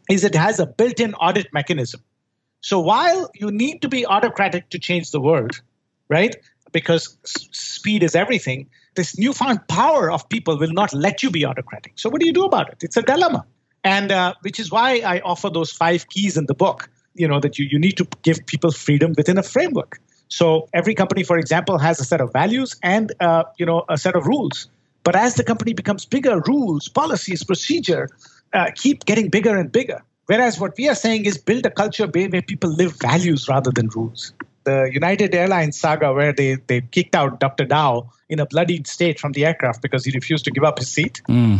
is 0.09 0.23
it 0.23 0.33
has 0.33 0.59
a 0.59 0.65
built 0.65 0.99
in 0.99 1.13
audit 1.15 1.53
mechanism. 1.53 2.01
So, 2.61 2.79
while 2.79 3.29
you 3.35 3.51
need 3.51 3.81
to 3.81 3.89
be 3.89 4.05
autocratic 4.05 4.69
to 4.69 4.79
change 4.79 5.11
the 5.11 5.19
world, 5.19 5.61
right? 6.07 6.37
Because 6.71 7.17
speed 7.23 8.01
is 8.01 8.15
everything, 8.15 8.69
this 8.95 9.17
newfound 9.17 9.67
power 9.67 10.09
of 10.09 10.29
people 10.29 10.57
will 10.57 10.71
not 10.71 10.93
let 10.93 11.21
you 11.21 11.31
be 11.31 11.45
autocratic. 11.45 11.93
So, 11.97 12.09
what 12.09 12.21
do 12.21 12.27
you 12.27 12.33
do 12.33 12.45
about 12.45 12.69
it? 12.69 12.77
It's 12.81 12.95
a 12.95 13.01
dilemma. 13.01 13.45
And 13.83 14.11
uh, 14.11 14.35
which 14.41 14.59
is 14.59 14.71
why 14.71 15.01
I 15.05 15.19
offer 15.19 15.49
those 15.49 15.71
five 15.71 16.07
keys 16.07 16.37
in 16.37 16.45
the 16.45 16.53
book 16.53 16.89
you 17.19 17.27
know 17.27 17.39
that 17.39 17.59
you, 17.59 17.65
you 17.69 17.77
need 17.77 17.97
to 17.97 18.07
give 18.23 18.45
people 18.45 18.71
freedom 18.71 19.13
within 19.15 19.38
a 19.38 19.43
framework. 19.43 19.99
So 20.29 20.69
every 20.73 20.95
company 20.95 21.23
for 21.23 21.38
example 21.38 21.77
has 21.77 21.99
a 21.99 22.05
set 22.05 22.21
of 22.21 22.31
values 22.31 22.75
and 22.81 23.11
uh, 23.19 23.43
you 23.57 23.65
know 23.65 23.83
a 23.89 23.97
set 23.97 24.15
of 24.15 24.25
rules. 24.25 24.67
But 25.03 25.15
as 25.15 25.35
the 25.35 25.43
company 25.43 25.73
becomes 25.73 26.05
bigger 26.05 26.39
rules 26.47 26.88
policies 26.88 27.43
procedure 27.43 28.09
uh, 28.53 28.71
keep 28.75 29.05
getting 29.05 29.29
bigger 29.29 29.55
and 29.57 29.71
bigger. 29.71 30.01
Whereas 30.25 30.59
what 30.59 30.77
we 30.77 30.88
are 30.88 30.95
saying 30.95 31.25
is 31.25 31.38
build 31.38 31.65
a 31.65 31.71
culture 31.71 32.07
where, 32.07 32.41
people 32.41 32.69
live 32.69 32.93
values 32.99 33.47
rather 33.49 33.71
than 33.71 33.89
rules. 33.89 34.33
The 34.63 34.89
united 34.93 35.33
airlines 35.33 35.79
saga 35.79 36.13
where 36.13 36.33
they, 36.33 36.55
they 36.67 36.81
kicked 36.81 37.15
out 37.15 37.39
dr 37.39 37.65
Dao 37.65 38.09
in 38.29 38.39
a 38.39 38.45
bloodied 38.45 38.85
state 38.88 39.19
from 39.19 39.31
the 39.31 39.45
aircraft 39.45 39.81
because 39.81 40.05
he 40.05 40.11
refused 40.11 40.45
to 40.45 40.51
give 40.51 40.63
up 40.63 40.77
his 40.79 40.89
seat. 40.91 41.21
Mm. 41.27 41.59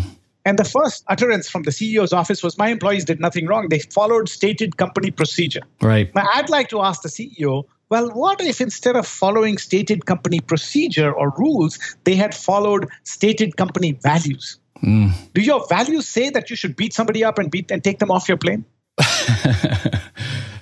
And 0.50 0.58
the 0.58 0.65
first 0.65 1.03
utterance 1.08 1.48
from 1.48 1.62
the 1.62 1.70
CEO's 1.70 2.12
office 2.12 2.41
was 2.41 2.58
my 2.58 2.70
employees 2.70 3.06
did 3.06 3.20
nothing 3.20 3.46
wrong. 3.46 3.70
They 3.70 3.77
followed 3.77 4.27
stated 4.27 4.77
company 4.77 5.12
procedure. 5.12 5.62
Right. 5.79 6.13
Now, 6.15 6.27
I'd 6.34 6.50
like 6.50 6.70
to 6.70 6.82
ask 6.82 7.03
the 7.03 7.10
CEO, 7.10 7.65
well, 7.89 8.10
what 8.10 8.41
if 8.41 8.60
instead 8.60 8.96
of 8.96 9.06
following 9.06 9.60
stated 9.60 10.08
company 10.08 10.39
procedure 10.39 11.13
or 11.13 11.36
rules, 11.38 11.77
they 12.03 12.15
had 12.15 12.34
followed 12.34 12.89
stated 13.03 13.58
company 13.58 13.91
values? 13.91 14.58
Mm. 14.84 15.13
Do 15.36 15.41
your 15.41 15.68
values 15.70 16.08
say 16.08 16.32
that 16.32 16.50
you 16.50 16.56
should 16.56 16.75
beat 16.75 16.94
somebody 16.94 17.24
up 17.24 17.38
and 17.38 17.51
beat 17.51 17.70
and 17.70 17.84
take 17.84 18.00
them 18.00 18.10
off 18.10 18.27
your 18.27 18.38
plane? 18.38 18.65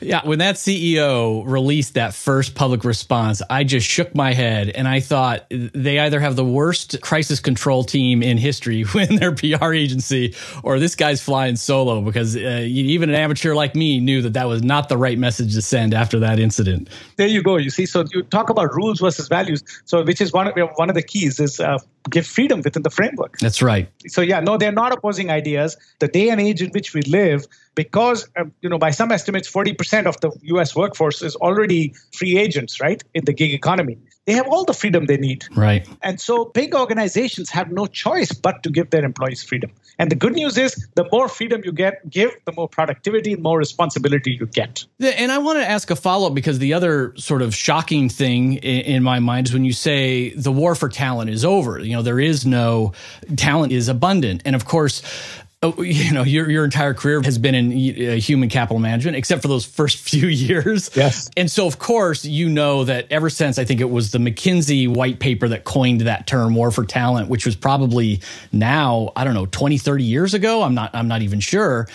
Yeah, 0.07 0.21
when 0.25 0.39
that 0.39 0.55
CEO 0.55 1.43
released 1.45 1.95
that 1.95 2.13
first 2.13 2.55
public 2.55 2.85
response, 2.85 3.41
I 3.49 3.65
just 3.65 3.85
shook 3.85 4.15
my 4.15 4.31
head 4.31 4.69
and 4.69 4.87
I 4.87 5.01
thought 5.01 5.45
they 5.49 5.99
either 5.99 6.21
have 6.21 6.37
the 6.37 6.45
worst 6.45 7.01
crisis 7.01 7.41
control 7.41 7.83
team 7.83 8.23
in 8.23 8.37
history 8.37 8.83
when 8.93 9.17
their 9.17 9.33
PR 9.33 9.73
agency, 9.73 10.33
or 10.63 10.79
this 10.79 10.95
guy's 10.95 11.21
flying 11.21 11.57
solo 11.57 11.99
because 11.99 12.37
uh, 12.37 12.63
even 12.65 13.09
an 13.09 13.15
amateur 13.15 13.53
like 13.53 13.75
me 13.75 13.99
knew 13.99 14.21
that 14.21 14.31
that 14.31 14.47
was 14.47 14.63
not 14.63 14.87
the 14.87 14.97
right 14.97 15.17
message 15.17 15.53
to 15.55 15.61
send 15.61 15.93
after 15.93 16.19
that 16.19 16.39
incident. 16.39 16.87
There 17.17 17.27
you 17.27 17.43
go. 17.43 17.57
You 17.57 17.69
see, 17.69 17.85
so 17.85 18.05
you 18.13 18.23
talk 18.23 18.49
about 18.49 18.73
rules 18.73 19.01
versus 19.01 19.27
values. 19.27 19.61
So, 19.83 20.05
which 20.05 20.21
is 20.21 20.31
one 20.31 20.47
of 20.47 20.69
one 20.75 20.89
of 20.89 20.95
the 20.95 21.03
keys 21.03 21.37
is 21.41 21.59
uh, 21.59 21.79
give 22.09 22.25
freedom 22.25 22.61
within 22.63 22.83
the 22.83 22.89
framework. 22.89 23.37
That's 23.39 23.61
right. 23.61 23.89
So 24.07 24.21
yeah, 24.21 24.39
no, 24.39 24.57
they're 24.57 24.71
not 24.71 24.91
opposing 24.91 25.29
ideas. 25.29 25.77
The 25.99 26.07
day 26.07 26.29
and 26.29 26.39
age 26.41 26.61
in 26.61 26.71
which 26.71 26.93
we 26.93 27.01
live, 27.03 27.47
because 27.75 28.27
uh, 28.37 28.45
you 28.61 28.69
know, 28.69 28.77
by 28.77 28.91
some 28.91 29.11
estimates, 29.11 29.47
forty 29.47 29.73
percent 29.73 30.07
of 30.07 30.19
the 30.21 30.31
U.S. 30.43 30.75
workforce 30.75 31.21
is 31.21 31.35
already 31.37 31.93
free 32.13 32.37
agents, 32.37 32.79
right, 32.81 33.03
in 33.13 33.25
the 33.25 33.33
gig 33.33 33.53
economy. 33.53 33.97
They 34.27 34.33
have 34.33 34.47
all 34.47 34.65
the 34.65 34.73
freedom 34.73 35.05
they 35.05 35.15
need. 35.15 35.45
Right. 35.55 35.87
And 36.03 36.19
so 36.19 36.45
big 36.45 36.75
organizations 36.75 37.49
have 37.49 37.71
no 37.71 37.87
choice 37.87 38.33
but 38.33 38.61
to 38.63 38.69
give 38.69 38.89
their 38.89 39.05
employees 39.05 39.41
freedom. 39.41 39.71
And 39.99 40.11
the 40.11 40.15
good 40.15 40.33
news 40.33 40.57
is 40.57 40.87
the 40.95 41.07
more 41.11 41.29
freedom 41.29 41.61
you 41.63 41.71
get 41.71 42.07
give, 42.09 42.31
the 42.43 42.51
more 42.51 42.67
productivity, 42.67 43.35
the 43.35 43.41
more 43.41 43.57
responsibility 43.57 44.31
you 44.31 44.45
get. 44.45 44.85
And 44.99 45.31
I 45.31 45.37
want 45.37 45.59
to 45.59 45.67
ask 45.67 45.89
a 45.89 45.95
follow-up 45.95 46.35
because 46.35 46.59
the 46.59 46.73
other 46.73 47.13
sort 47.15 47.41
of 47.41 47.55
shocking 47.55 48.09
thing 48.09 48.55
in 48.55 49.01
my 49.01 49.19
mind 49.19 49.47
is 49.47 49.53
when 49.53 49.63
you 49.63 49.73
say 49.73 50.31
the 50.31 50.51
war 50.51 50.75
for 50.75 50.89
talent 50.89 51.29
is 51.29 51.45
over. 51.45 51.79
You 51.79 51.95
know, 51.95 52.01
there 52.01 52.19
is 52.19 52.45
no 52.45 52.91
talent 53.37 53.71
is 53.71 53.87
abundant. 53.87 54.41
And 54.43 54.57
of 54.57 54.65
course, 54.65 55.01
Oh, 55.63 55.81
you 55.81 56.13
know, 56.13 56.23
your 56.23 56.49
your 56.49 56.63
entire 56.63 56.93
career 56.93 57.21
has 57.23 57.37
been 57.37 57.55
in 57.55 57.71
uh, 57.71 58.15
human 58.15 58.49
capital 58.49 58.79
management, 58.79 59.17
except 59.17 59.41
for 59.41 59.47
those 59.47 59.65
first 59.65 59.97
few 60.09 60.27
years. 60.27 60.89
Yes. 60.95 61.29
And 61.35 61.49
so, 61.51 61.67
of 61.67 61.79
course, 61.79 62.25
you 62.25 62.49
know 62.49 62.83
that 62.83 63.11
ever 63.11 63.29
since 63.29 63.57
I 63.57 63.65
think 63.65 63.81
it 63.81 63.89
was 63.89 64.11
the 64.11 64.19
McKinsey 64.19 64.87
white 64.87 65.19
paper 65.19 65.47
that 65.47 65.63
coined 65.63 66.01
that 66.01 66.27
term 66.27 66.55
"war 66.55 66.71
for 66.71 66.85
talent," 66.85 67.29
which 67.29 67.45
was 67.45 67.55
probably 67.55 68.21
now 68.51 69.11
I 69.15 69.23
don't 69.23 69.33
know 69.33 69.47
20, 69.47 69.77
30 69.77 70.03
years 70.03 70.33
ago. 70.33 70.61
I'm 70.61 70.75
not 70.75 70.91
I'm 70.93 71.07
not 71.07 71.21
even 71.21 71.39
sure. 71.39 71.87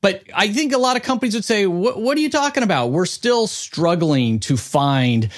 But 0.00 0.24
I 0.34 0.52
think 0.52 0.72
a 0.72 0.78
lot 0.78 0.96
of 0.96 1.02
companies 1.02 1.34
would 1.34 1.44
say, 1.44 1.66
"What 1.66 2.16
are 2.18 2.20
you 2.20 2.30
talking 2.30 2.64
about? 2.64 2.88
We're 2.88 3.06
still 3.06 3.46
struggling 3.46 4.40
to 4.40 4.56
find 4.56 5.28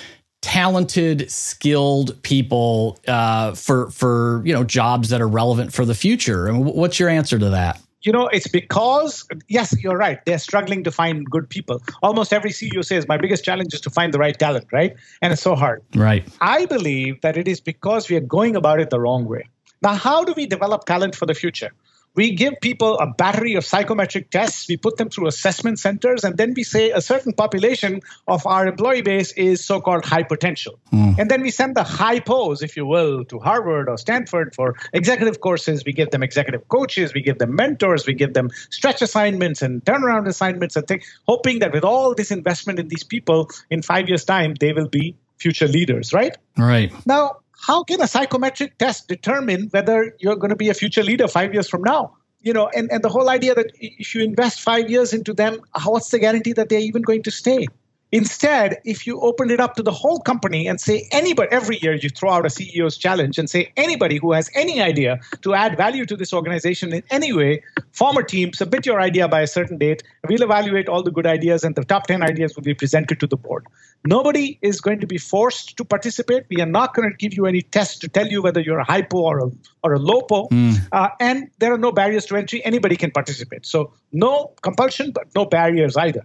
talented, 0.45 1.31
skilled 1.31 2.23
people 2.23 2.99
uh, 3.09 3.55
for 3.55 3.91
for 3.91 4.43
you 4.45 4.53
know 4.53 4.63
jobs 4.63 5.09
that 5.09 5.23
are 5.23 5.27
relevant 5.27 5.73
for 5.73 5.87
the 5.87 5.95
future. 5.95 6.47
And 6.47 6.67
what's 6.67 7.01
your 7.01 7.09
answer 7.09 7.39
to 7.39 7.49
that? 7.49 7.81
You 8.03 8.13
know, 8.13 8.29
it's 8.29 8.47
because 8.47 9.27
yes, 9.49 9.75
you're 9.83 9.97
right. 9.97 10.23
They're 10.27 10.39
struggling 10.39 10.85
to 10.85 10.91
find 10.91 11.25
good 11.31 11.49
people. 11.49 11.81
Almost 12.03 12.35
every 12.35 12.51
CEO 12.51 12.85
says, 12.85 13.09
"My 13.09 13.17
biggest 13.17 13.43
challenge 13.43 13.73
is 13.73 13.81
to 13.81 13.91
find 13.91 14.13
the 14.13 14.19
right 14.19 14.39
talent." 14.39 14.67
Right, 14.71 14.95
and 15.23 15.33
it's 15.33 15.41
so 15.41 15.55
hard. 15.55 15.83
Right. 15.95 16.29
I 16.43 16.67
believe 16.67 17.23
that 17.23 17.39
it 17.39 17.49
is 17.49 17.63
because 17.63 18.11
we 18.11 18.17
are 18.17 18.27
going 18.39 18.55
about 18.55 18.81
it 18.81 18.91
the 18.91 19.01
wrong 19.01 19.25
way. 19.25 19.45
Now, 19.81 19.95
how 19.95 20.25
do 20.25 20.35
we 20.37 20.47
develop 20.47 20.85
talent 20.85 21.15
for 21.15 21.25
the 21.25 21.35
future? 21.35 21.73
We 22.15 22.35
give 22.35 22.55
people 22.61 22.99
a 22.99 23.07
battery 23.07 23.55
of 23.55 23.65
psychometric 23.65 24.31
tests. 24.31 24.69
We 24.69 24.77
put 24.77 24.97
them 24.97 25.09
through 25.09 25.27
assessment 25.27 25.79
centers, 25.79 26.25
and 26.25 26.37
then 26.37 26.55
we 26.57 26.63
say 26.63 26.91
a 26.91 27.01
certain 27.01 27.33
population 27.33 28.01
of 28.29 28.47
our 28.47 28.67
employee 28.67 29.03
base 29.03 29.33
is 29.33 29.65
so 29.65 29.81
called 29.81 30.05
high 30.05 30.23
potential. 30.23 30.79
Mm. 30.93 31.19
And 31.19 31.31
then 31.31 31.43
we 31.43 31.51
send 31.51 31.77
the 31.77 31.83
high 31.83 32.21
pose, 32.21 32.63
if 32.63 32.77
you 32.77 32.87
will, 32.87 33.25
to 33.27 33.39
Harvard 33.39 33.89
or 33.89 33.99
Stanford 33.99 34.55
for 34.55 34.75
executive 34.93 35.41
courses. 35.41 35.85
We 35.85 35.93
give 35.93 36.11
them 36.11 36.23
executive 36.23 36.69
coaches, 36.69 37.13
we 37.15 37.23
give 37.23 37.39
them 37.39 37.55
mentors, 37.55 38.07
we 38.07 38.15
give 38.15 38.35
them 38.35 38.51
stretch 38.71 39.03
assignments 39.03 39.63
and 39.63 39.85
turnaround 39.85 40.29
assignments, 40.29 40.77
and 40.77 40.87
things, 40.87 41.05
hoping 41.27 41.59
that 41.61 41.73
with 41.73 41.85
all 41.85 42.15
this 42.15 42.31
investment 42.31 42.79
in 42.79 42.89
these 42.89 43.05
people, 43.05 43.51
in 43.71 43.83
five 43.83 44.09
years' 44.09 44.25
time, 44.25 44.55
they 44.61 44.73
will 44.73 44.89
be 44.89 45.17
future 45.39 45.69
leaders, 45.69 46.13
right? 46.13 46.37
Right. 46.57 46.93
Now, 47.07 47.39
how 47.67 47.83
can 47.83 48.03
a 48.03 48.07
psychometric 48.07 48.77
test 48.77 49.09
determine 49.09 49.69
whether 49.71 50.15
you're 50.21 50.37
going 50.37 50.51
to 50.51 50.57
be 50.57 50.69
a 50.69 50.75
future 50.75 51.03
leader 51.03 51.27
five 51.27 51.55
years 51.55 51.69
from 51.69 51.83
now? 51.83 52.15
You 52.43 52.53
know, 52.53 52.69
and, 52.69 52.91
and 52.93 53.03
the 53.03 53.09
whole 53.09 53.31
idea 53.31 53.55
that 53.55 53.71
if 53.81 54.15
you 54.15 54.23
invest 54.23 54.61
five 54.61 54.91
years 54.91 55.15
into 55.15 55.33
them, 55.33 55.61
what's 55.85 56.11
the 56.11 56.19
guarantee 56.19 56.53
that 56.53 56.69
they're 56.69 56.81
even 56.81 57.01
going 57.01 57.23
to 57.23 57.31
stay? 57.31 57.67
Instead, 58.15 58.81
if 58.85 59.09
you 59.09 59.19
open 59.23 59.51
it 59.51 59.59
up 59.59 59.75
to 59.75 59.83
the 59.83 59.91
whole 59.91 60.21
company 60.21 60.69
and 60.69 60.81
say 60.81 61.09
anybody, 61.11 61.49
every 61.51 61.81
year 61.83 61.95
you 61.95 62.09
throw 62.09 62.31
out 62.31 62.47
a 62.47 62.49
CEO's 62.49 62.97
challenge 62.97 63.41
and 63.41 63.51
say 63.51 63.73
anybody 63.77 64.19
who 64.19 64.31
has 64.31 64.49
any 64.55 64.81
idea 64.81 65.19
to 65.43 65.53
add 65.53 65.77
value 65.77 66.07
to 66.07 66.15
this 66.15 66.33
organization 66.33 66.93
in 66.93 67.03
any 67.11 67.33
way, 67.33 67.61
form 67.91 68.17
a 68.17 68.23
team, 68.23 68.53
submit 68.53 68.87
your 68.87 69.01
idea 69.01 69.27
by 69.27 69.41
a 69.41 69.49
certain 69.49 69.79
date. 69.79 70.05
We'll 70.29 70.45
evaluate 70.45 70.89
all 70.89 71.03
the 71.03 71.11
good 71.11 71.27
ideas 71.27 71.65
and 71.65 71.75
the 71.75 71.85
top 71.85 72.07
10 72.07 72.23
ideas 72.23 72.55
will 72.55 72.63
be 72.63 72.73
presented 72.73 73.19
to 73.19 73.27
the 73.27 73.37
board. 73.37 73.67
Nobody 74.05 74.61
is 74.63 74.81
going 74.81 75.01
to 75.01 75.09
be 75.09 75.19
forced 75.19 75.77
to 75.79 75.85
participate. 75.85 76.45
We 76.49 76.63
are 76.63 76.67
not 76.67 76.95
going 76.95 77.11
to 77.11 77.17
give 77.17 77.35
you 77.35 77.47
any 77.47 77.63
tests 77.63 77.99
to 77.99 78.09
tell 78.09 78.29
you 78.29 78.43
whether 78.43 78.61
you're 78.61 78.79
a 78.79 78.85
hypo 78.85 79.23
or 79.23 79.39
a, 79.41 79.51
or 79.83 79.95
a 79.95 79.99
lopo. 79.99 80.49
Mm. 80.51 80.87
Uh, 80.93 81.09
and 81.19 81.51
there 81.59 81.73
are 81.73 81.79
no 81.79 81.91
barriers 81.91 82.27
to 82.27 82.37
entry. 82.37 82.65
Anybody 82.65 82.95
can 82.95 83.11
participate. 83.11 83.67
So 83.67 83.93
no 84.13 84.53
compulsion, 84.63 85.11
but 85.11 85.35
no 85.35 85.47
barriers 85.47 85.97
either. 85.97 86.25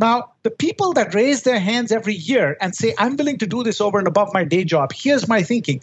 Now, 0.00 0.32
the 0.44 0.50
people 0.50 0.94
that 0.94 1.14
raise 1.14 1.42
their 1.42 1.60
hands 1.60 1.92
every 1.92 2.14
year 2.14 2.56
and 2.62 2.74
say, 2.74 2.94
I'm 2.96 3.16
willing 3.16 3.36
to 3.36 3.46
do 3.46 3.62
this 3.62 3.82
over 3.82 3.98
and 3.98 4.08
above 4.08 4.32
my 4.32 4.44
day 4.44 4.64
job, 4.64 4.92
here's 4.94 5.28
my 5.28 5.42
thinking. 5.42 5.82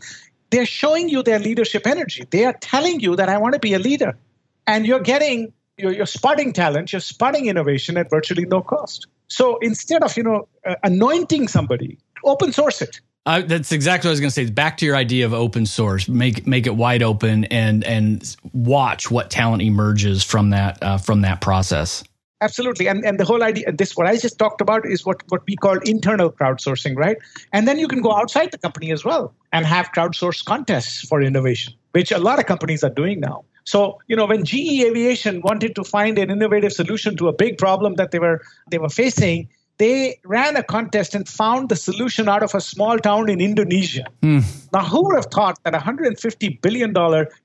They're 0.49 0.65
showing 0.65 1.07
you 1.07 1.21
their 1.21 1.37
leadership 1.37 1.85
energy. 1.85 2.25
They 2.31 2.43
are 2.45 2.53
telling 2.53 2.99
you 2.99 3.15
that 3.15 3.29
I 3.29 3.37
want 3.37 3.53
to 3.53 3.59
be 3.59 3.75
a 3.75 3.79
leader. 3.79 4.17
And 4.65 4.87
you're 4.87 5.01
getting, 5.01 5.53
you're, 5.77 6.07
spotting 6.07 6.51
talent, 6.51 6.91
you're 6.91 6.99
spotting 6.99 7.45
innovation 7.45 7.95
at 7.95 8.09
virtually 8.09 8.45
no 8.45 8.61
cost. 8.61 9.05
So 9.27 9.59
instead 9.59 10.01
of, 10.01 10.17
you 10.17 10.23
know, 10.23 10.47
uh, 10.65 10.73
anointing 10.83 11.47
somebody, 11.47 11.99
open 12.23 12.51
source 12.51 12.81
it. 12.81 12.99
Uh, 13.27 13.41
that's 13.41 13.71
exactly 13.71 14.07
what 14.07 14.11
I 14.11 14.13
was 14.13 14.19
going 14.19 14.29
to 14.29 14.33
say. 14.33 14.49
Back 14.49 14.77
to 14.77 14.85
your 14.85 14.95
idea 14.95 15.25
of 15.25 15.33
open 15.33 15.65
source, 15.65 16.07
make 16.07 16.47
make 16.47 16.65
it 16.65 16.75
wide 16.75 17.03
open 17.03 17.43
and 17.45 17.83
and 17.83 18.35
watch 18.53 19.11
what 19.11 19.29
talent 19.29 19.61
emerges 19.61 20.23
from 20.23 20.51
that 20.51 20.81
uh, 20.81 20.97
from 20.97 21.21
that 21.21 21.41
process. 21.41 22.05
Absolutely. 22.39 22.87
And, 22.87 23.03
and 23.03 23.19
the 23.19 23.25
whole 23.25 23.43
idea, 23.43 23.71
this, 23.71 23.97
what 23.97 24.05
I 24.05 24.15
just 24.15 24.37
talked 24.37 24.61
about 24.61 24.85
is 24.85 25.05
what, 25.05 25.23
what 25.29 25.41
we 25.47 25.55
call 25.55 25.77
internal 25.79 26.31
crowdsourcing, 26.31 26.95
right? 26.95 27.17
And 27.51 27.67
then 27.67 27.79
you 27.79 27.87
can 27.87 28.01
go 28.01 28.13
outside 28.13 28.51
the 28.51 28.59
company 28.59 28.91
as 28.91 29.03
well 29.03 29.33
and 29.51 29.65
have 29.65 29.91
crowdsourced 29.91 30.45
contests 30.45 31.01
for 31.01 31.21
innovation, 31.21 31.73
which 31.93 32.11
a 32.11 32.19
lot 32.19 32.37
of 32.37 32.45
companies 32.45 32.83
are 32.83 32.91
doing 32.91 33.19
now. 33.19 33.43
So, 33.63 33.99
you 34.07 34.15
know, 34.15 34.25
when 34.25 34.45
GE 34.45 34.81
Aviation 34.85 35.41
wanted 35.41 35.75
to 35.75 35.83
find 35.83 36.17
an 36.19 36.29
innovative 36.29 36.71
solution 36.71 37.17
to 37.17 37.27
a 37.27 37.33
big 37.33 37.57
problem 37.57 37.95
that 37.95 38.11
they 38.11 38.19
were 38.19 38.41
they 38.71 38.77
were 38.77 38.87
facing, 38.87 39.49
they 39.77 40.19
ran 40.23 40.55
a 40.55 40.63
contest 40.63 41.13
and 41.13 41.27
found 41.27 41.67
the 41.67 41.75
solution 41.75 42.29
out 42.29 42.43
of 42.43 42.55
a 42.55 42.61
small 42.61 42.97
town 42.97 43.29
in 43.29 43.41
Indonesia. 43.41 44.05
Mm. 44.21 44.43
Now, 44.71 44.85
who 44.85 45.03
would 45.05 45.15
have 45.15 45.25
thought 45.25 45.59
that 45.63 45.75
a 45.75 45.79
$150 45.79 46.61
billion 46.61 46.93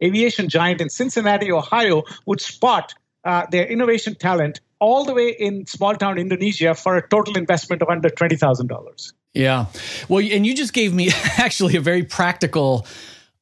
aviation 0.02 0.49
giant 0.49 0.80
in 0.80 0.90
Cincinnati, 0.90 1.50
Ohio 1.50 2.04
would 2.26 2.40
spot 2.40 2.94
uh, 3.25 3.46
their 3.50 3.66
innovation 3.66 4.14
talent 4.14 4.61
all 4.83 5.05
the 5.05 5.15
way 5.15 5.29
in 5.39 5.65
small 5.67 5.95
town 5.95 6.19
Indonesia 6.19 6.75
for 6.75 6.97
a 6.97 7.09
total 7.09 7.39
investment 7.39 7.81
of 7.83 7.89
under 7.89 8.11
$20,000. 8.11 9.12
Yeah. 9.33 9.67
Well, 10.09 10.27
and 10.31 10.45
you 10.45 10.55
just 10.55 10.73
gave 10.73 10.93
me 10.93 11.11
actually 11.39 11.77
a 11.77 11.81
very 11.81 12.03
practical 12.03 12.85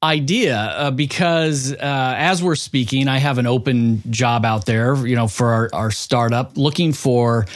idea 0.02 0.56
uh, 0.56 0.90
because 0.90 1.72
uh, 1.72 1.76
as 1.80 2.42
we're 2.42 2.56
speaking, 2.56 3.08
I 3.08 3.18
have 3.18 3.38
an 3.38 3.46
open 3.46 4.02
job 4.10 4.44
out 4.44 4.66
there, 4.66 4.94
you 5.06 5.16
know, 5.16 5.28
for 5.28 5.48
our, 5.48 5.70
our 5.72 5.90
startup 5.90 6.56
looking 6.58 6.92
for 6.92 7.46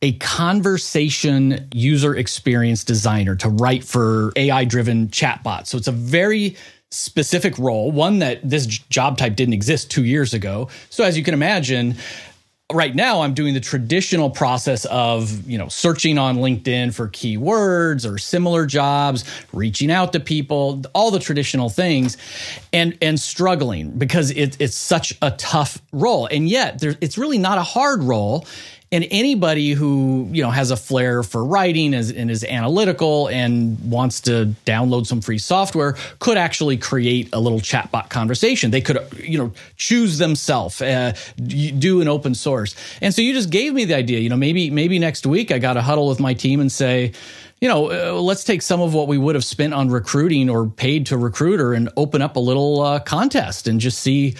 a 0.00 0.12
conversation 0.12 1.68
user 1.74 2.16
experience 2.16 2.84
designer 2.84 3.36
to 3.36 3.50
write 3.50 3.84
for 3.84 4.32
AI 4.36 4.64
driven 4.64 5.08
chatbots. 5.08 5.68
So 5.68 5.78
it's 5.78 5.88
a 5.88 5.92
very 5.92 6.56
specific 6.90 7.58
role, 7.58 7.90
one 7.90 8.20
that 8.20 8.40
this 8.48 8.66
job 8.66 9.18
type 9.18 9.36
didn't 9.36 9.54
exist 9.54 9.90
two 9.90 10.04
years 10.04 10.32
ago. 10.32 10.68
So 10.88 11.04
as 11.04 11.18
you 11.18 11.24
can 11.24 11.34
imagine, 11.34 11.96
right 12.72 12.96
now 12.96 13.20
i'm 13.20 13.32
doing 13.32 13.54
the 13.54 13.60
traditional 13.60 14.28
process 14.28 14.84
of 14.86 15.48
you 15.48 15.56
know 15.56 15.68
searching 15.68 16.18
on 16.18 16.38
linkedin 16.38 16.92
for 16.92 17.08
keywords 17.08 18.10
or 18.10 18.18
similar 18.18 18.66
jobs 18.66 19.24
reaching 19.52 19.90
out 19.90 20.12
to 20.12 20.18
people 20.18 20.82
all 20.92 21.12
the 21.12 21.20
traditional 21.20 21.68
things 21.68 22.16
and 22.72 22.98
and 23.00 23.20
struggling 23.20 23.90
because 23.90 24.30
it, 24.30 24.56
it's 24.60 24.76
such 24.76 25.16
a 25.22 25.30
tough 25.32 25.80
role. 25.92 26.26
And 26.26 26.48
yet 26.48 26.80
there, 26.80 26.94
it's 27.00 27.18
really 27.18 27.38
not 27.38 27.58
a 27.58 27.62
hard 27.62 28.02
role 28.02 28.46
and 28.92 29.06
anybody 29.10 29.72
who 29.72 30.28
you 30.30 30.42
know 30.42 30.50
has 30.50 30.70
a 30.70 30.76
flair 30.76 31.22
for 31.22 31.44
writing 31.44 31.94
and 31.94 32.30
is 32.30 32.44
analytical 32.44 33.28
and 33.28 33.78
wants 33.90 34.20
to 34.22 34.54
download 34.64 35.06
some 35.06 35.20
free 35.20 35.38
software 35.38 35.96
could 36.18 36.36
actually 36.36 36.76
create 36.76 37.28
a 37.32 37.40
little 37.40 37.60
chatbot 37.60 38.08
conversation. 38.10 38.70
They 38.70 38.80
could 38.80 38.98
you 39.18 39.38
know 39.38 39.52
choose 39.76 40.18
themselves 40.18 40.80
uh, 40.80 41.14
do 41.36 42.00
an 42.00 42.08
open 42.08 42.34
source. 42.34 42.74
And 43.00 43.14
so 43.14 43.22
you 43.22 43.32
just 43.32 43.50
gave 43.50 43.72
me 43.72 43.84
the 43.84 43.94
idea 43.94 44.20
you 44.20 44.28
know 44.28 44.36
maybe 44.36 44.70
maybe 44.70 44.98
next 44.98 45.26
week 45.26 45.50
i 45.50 45.58
got 45.58 45.74
to 45.74 45.82
huddle 45.82 46.08
with 46.08 46.20
my 46.20 46.34
team 46.34 46.60
and 46.60 46.70
say 46.70 47.12
you 47.60 47.68
know, 47.68 47.90
uh, 47.90 48.20
let's 48.20 48.44
take 48.44 48.60
some 48.60 48.82
of 48.82 48.92
what 48.92 49.08
we 49.08 49.16
would 49.16 49.34
have 49.34 49.44
spent 49.44 49.72
on 49.72 49.88
recruiting 49.88 50.50
or 50.50 50.66
paid 50.66 51.06
to 51.06 51.16
recruiter 51.16 51.72
and 51.72 51.88
open 51.96 52.20
up 52.20 52.36
a 52.36 52.40
little 52.40 52.82
uh, 52.82 52.98
contest 52.98 53.66
and 53.66 53.80
just 53.80 54.00
see 54.00 54.34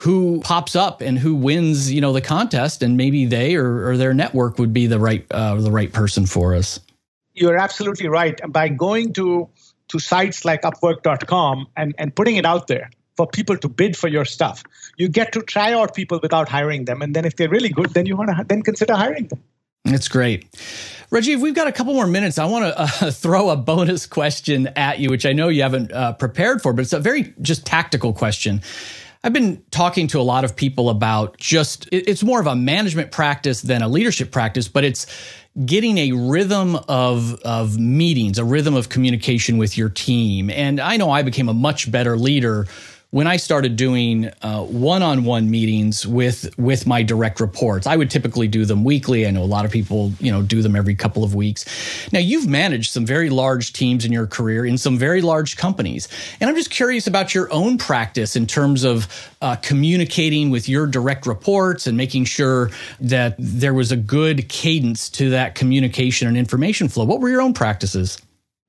who 0.00 0.40
pops 0.40 0.74
up 0.74 1.02
and 1.02 1.18
who 1.18 1.34
wins, 1.34 1.92
you 1.92 2.00
know, 2.00 2.12
the 2.12 2.20
contest, 2.20 2.82
and 2.82 2.96
maybe 2.96 3.26
they 3.26 3.54
or, 3.54 3.90
or 3.90 3.96
their 3.96 4.14
network 4.14 4.58
would 4.58 4.72
be 4.72 4.86
the 4.86 4.98
right 4.98 5.26
uh, 5.30 5.54
the 5.56 5.70
right 5.70 5.92
person 5.92 6.26
for 6.26 6.54
us. 6.54 6.80
You're 7.34 7.58
absolutely 7.58 8.08
right. 8.08 8.40
By 8.48 8.68
going 8.68 9.12
to 9.14 9.48
to 9.88 9.98
sites 9.98 10.44
like 10.44 10.62
Upwork.com 10.62 11.66
and 11.76 11.94
and 11.98 12.14
putting 12.14 12.36
it 12.36 12.46
out 12.46 12.66
there 12.66 12.90
for 13.16 13.26
people 13.26 13.58
to 13.58 13.68
bid 13.68 13.96
for 13.96 14.08
your 14.08 14.24
stuff, 14.24 14.62
you 14.96 15.08
get 15.08 15.32
to 15.32 15.42
try 15.42 15.72
out 15.74 15.94
people 15.94 16.18
without 16.22 16.48
hiring 16.48 16.86
them, 16.86 17.02
and 17.02 17.14
then 17.14 17.24
if 17.24 17.36
they're 17.36 17.50
really 17.50 17.68
good, 17.68 17.90
then 17.90 18.06
you 18.06 18.16
want 18.16 18.30
to 18.30 18.44
then 18.48 18.62
consider 18.62 18.94
hiring 18.94 19.28
them. 19.28 19.42
It's 19.84 20.08
great. 20.08 20.50
Rajeev, 21.10 21.40
we've 21.40 21.54
got 21.54 21.66
a 21.66 21.72
couple 21.72 21.94
more 21.94 22.06
minutes. 22.06 22.38
I 22.38 22.44
want 22.44 22.64
to 22.66 22.80
uh, 22.80 23.10
throw 23.10 23.50
a 23.50 23.56
bonus 23.56 24.06
question 24.06 24.68
at 24.76 24.98
you, 24.98 25.10
which 25.10 25.26
I 25.26 25.32
know 25.32 25.48
you 25.48 25.62
haven't 25.62 25.92
uh, 25.92 26.12
prepared 26.12 26.62
for, 26.62 26.72
but 26.72 26.82
it's 26.82 26.92
a 26.92 27.00
very 27.00 27.34
just 27.40 27.66
tactical 27.66 28.12
question. 28.12 28.62
I've 29.22 29.34
been 29.34 29.62
talking 29.70 30.06
to 30.08 30.20
a 30.20 30.22
lot 30.22 30.44
of 30.44 30.56
people 30.56 30.88
about 30.88 31.36
just, 31.36 31.86
it's 31.92 32.22
more 32.22 32.40
of 32.40 32.46
a 32.46 32.56
management 32.56 33.12
practice 33.12 33.60
than 33.60 33.82
a 33.82 33.88
leadership 33.88 34.32
practice, 34.32 34.66
but 34.66 34.82
it's 34.82 35.06
getting 35.66 35.98
a 35.98 36.12
rhythm 36.12 36.76
of, 36.88 37.34
of 37.42 37.78
meetings, 37.78 38.38
a 38.38 38.44
rhythm 38.44 38.74
of 38.74 38.88
communication 38.88 39.58
with 39.58 39.76
your 39.76 39.90
team. 39.90 40.48
And 40.48 40.80
I 40.80 40.96
know 40.96 41.10
I 41.10 41.22
became 41.22 41.50
a 41.50 41.54
much 41.54 41.90
better 41.90 42.16
leader 42.16 42.66
when 43.10 43.26
I 43.26 43.38
started 43.38 43.74
doing 43.74 44.30
uh, 44.40 44.62
one-on-one 44.62 45.50
meetings 45.50 46.06
with 46.06 46.56
with 46.56 46.86
my 46.86 47.02
direct 47.02 47.40
reports, 47.40 47.86
I 47.86 47.96
would 47.96 48.08
typically 48.08 48.46
do 48.46 48.64
them 48.64 48.84
weekly. 48.84 49.26
I 49.26 49.30
know 49.30 49.42
a 49.42 49.44
lot 49.44 49.64
of 49.64 49.72
people, 49.72 50.12
you 50.20 50.30
know, 50.30 50.42
do 50.42 50.62
them 50.62 50.76
every 50.76 50.94
couple 50.94 51.24
of 51.24 51.34
weeks. 51.34 51.64
Now, 52.12 52.20
you've 52.20 52.46
managed 52.46 52.92
some 52.92 53.04
very 53.04 53.28
large 53.28 53.72
teams 53.72 54.04
in 54.04 54.12
your 54.12 54.28
career 54.28 54.64
in 54.64 54.78
some 54.78 54.96
very 54.96 55.22
large 55.22 55.56
companies, 55.56 56.08
and 56.40 56.48
I'm 56.48 56.54
just 56.54 56.70
curious 56.70 57.08
about 57.08 57.34
your 57.34 57.52
own 57.52 57.78
practice 57.78 58.36
in 58.36 58.46
terms 58.46 58.84
of 58.84 59.08
uh, 59.42 59.56
communicating 59.56 60.50
with 60.50 60.68
your 60.68 60.86
direct 60.86 61.26
reports 61.26 61.88
and 61.88 61.96
making 61.96 62.26
sure 62.26 62.70
that 63.00 63.34
there 63.38 63.74
was 63.74 63.90
a 63.90 63.96
good 63.96 64.48
cadence 64.48 65.10
to 65.10 65.30
that 65.30 65.56
communication 65.56 66.28
and 66.28 66.36
information 66.36 66.88
flow. 66.88 67.04
What 67.04 67.20
were 67.20 67.28
your 67.28 67.42
own 67.42 67.54
practices? 67.54 68.18